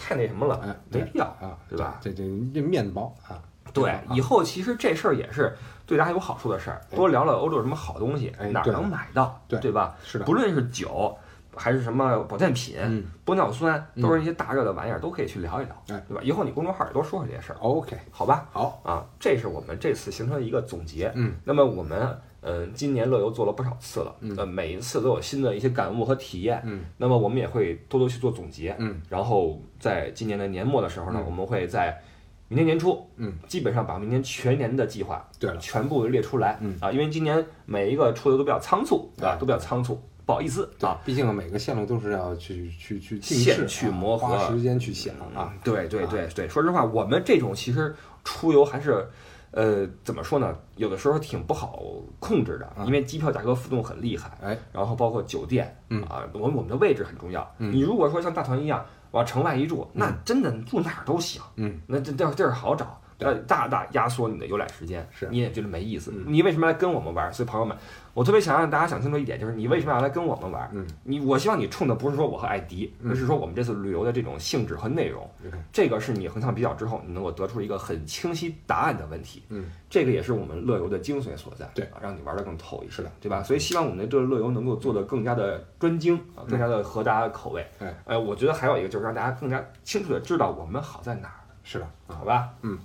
[0.10, 1.26] 那什么了，哎，没必要。
[1.26, 2.24] 啊，对吧这这
[2.54, 3.42] 这面子薄啊，
[3.74, 9.96] 对啊，以后其实这事儿也是对大家有好处的事儿，哎多聊聊欧洲有什么好东西，哎对能买到，对吧？
[10.04, 11.18] 是的，不论是酒
[11.56, 13.04] 还是什么保健品、嗯。
[13.26, 14.02] 玻尿酸，嗯。
[14.04, 16.04] 都是一些大热的玩意儿，都可以去聊一聊，哎。
[16.08, 16.22] 对吧？
[16.24, 18.48] 以后你公众号也多说说这些事儿，，OK，好吧？
[18.52, 21.12] 好，啊，这是我们这次形成的一个总结。
[21.16, 24.36] 嗯，那么我们呃今年乐游做了不少次了，嗯。
[24.38, 26.62] 呃每一次都有新的一些感悟和体验。
[26.66, 26.86] 嗯。
[26.98, 29.02] 那么我们也会多多去做总结，嗯。
[29.10, 31.26] 然后在今年的年末的时候呢，嗯。
[31.26, 32.02] 我们会在
[32.48, 36.76] 明年年初，嗯，基本上把明年全年的计划对了，全部列出来，嗯。
[36.82, 39.24] 啊，因为今年每一个出游都比较仓促，对。
[39.24, 39.34] 吧？
[39.34, 40.02] 哎都比较仓促，
[40.32, 49.06] 不好意思啊。，毕竟每个线路都是要去去去定现制啊去磨合花时间去想啊，嗯对对对对，说实话，我们这种其实出游还是，
[49.52, 50.56] 呃，怎么说呢？
[50.78, 51.84] 有的时候挺不好
[52.20, 57.46] 控制的，啊因为机票价格浮动很厉害，哎，然后包括酒店，嗯啊，我我们的位置很重要。
[57.58, 62.98] 嗯你如果说像大团一样往城外一住，那真的住哪儿都行，嗯，那这地儿地儿好找。
[63.24, 66.12] 呃大大压缩你的游览时间，是你也觉得没意思。
[66.12, 67.32] 嗯你为什么来跟我们玩？
[67.32, 67.78] 所以朋友们，
[68.14, 70.70] 我特别想让大家想清楚一点，就是你为什么要来跟我们玩？
[70.74, 75.30] 嗯你我希望你冲的不是说我和艾迪，嗯而是说我们这次旅游的这种性质和内容。
[75.44, 79.44] 嗯这个是你横向比较之后，你能够得出一个很清晰答案的问题。
[79.50, 81.70] 嗯，这个也是我们乐游的精髓所在。
[81.74, 83.42] 对啊，让你玩得更透一些，是的对吧？
[83.44, 87.66] 所以希望我们的这个乐游能够做得更加的专精啊，更加的合大家的口味。
[87.80, 92.50] 哎，呃，我觉得还有一个就是让大家更加清楚的知道我们好在哪儿，是的，好吧？
[92.62, 92.78] 嗯，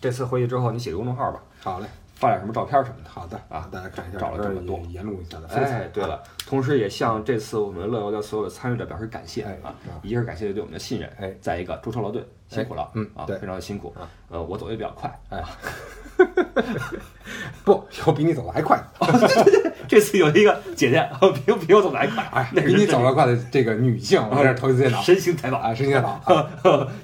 [0.00, 1.86] 这次回去之后，你写个公众号吧，好嘞，
[2.18, 3.08] 发点什么照片什么的。
[3.08, 10.02] 好的啊大家看一下找了这么多也沿路一下的风采哎，对了，同时也向这次我们乐游的所有的参与者表示感谢哎啊啊！
[10.02, 14.10] 一个是感谢对我们的信任，哎再一个舟车劳顿辛苦了，啊，嗯对非常的辛苦啊。
[14.28, 15.42] 呃，我走的也比较快，哎，
[17.64, 19.06] 不，有比你走的还快的，
[19.86, 21.08] 这次有一个姐姐
[21.46, 26.48] 比比我走的还快，哎，比你真走得快的这个女性，我这是头一次见到，神行采访啊，神仙岛啊，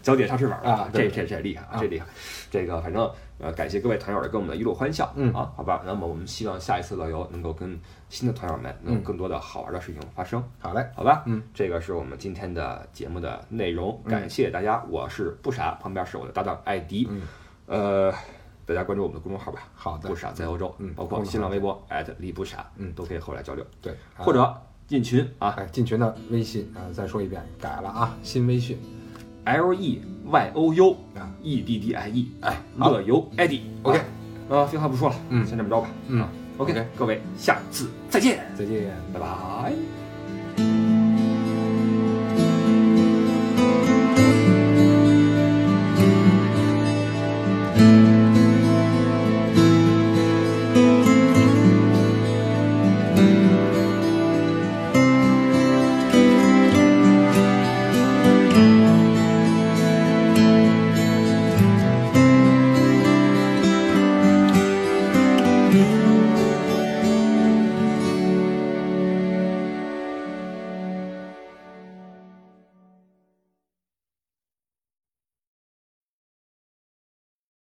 [0.03, 2.07] 脚底下插翅膀啊这这这厉害啊这厉害，
[2.51, 5.33] 这个反正呃感谢各位团友的跟我们的一路欢笑，嗯。
[5.33, 7.79] 啊，好吧，那么我们希望下一次乐游能够跟
[8.09, 9.03] 新的团友们能有嗯。
[9.03, 17.23] 更多的好玩的事情发生，好嘞，好吧，嗯，这个是我们今天的节目的内容，感谢大家，我是不傻，旁边是我的搭档艾迪，嗯。
[17.67, 18.13] 呃，
[18.67, 21.83] 大家关注我们的公众号吧，好的不，傻在欧洲，嗯包括新浪微博
[22.19, 24.55] 李不傻，嗯都可以和我来交流，对，啊或者
[24.87, 28.79] 进群啊哎，进群的微信啊，再说一遍，改了啊，新微信
[29.45, 31.31] ，L E Y O U 啊。
[31.43, 34.01] E D D I E，哎，乐游 Eddie，OK，
[34.49, 35.47] 呃，废话不说了，嗯。
[35.47, 35.89] 先这么着吧。
[36.09, 36.21] 嗯。
[36.23, 36.87] 啊，OK，OK。
[36.97, 38.97] 各位，下次再见，再见。
[39.13, 40.94] 拜拜。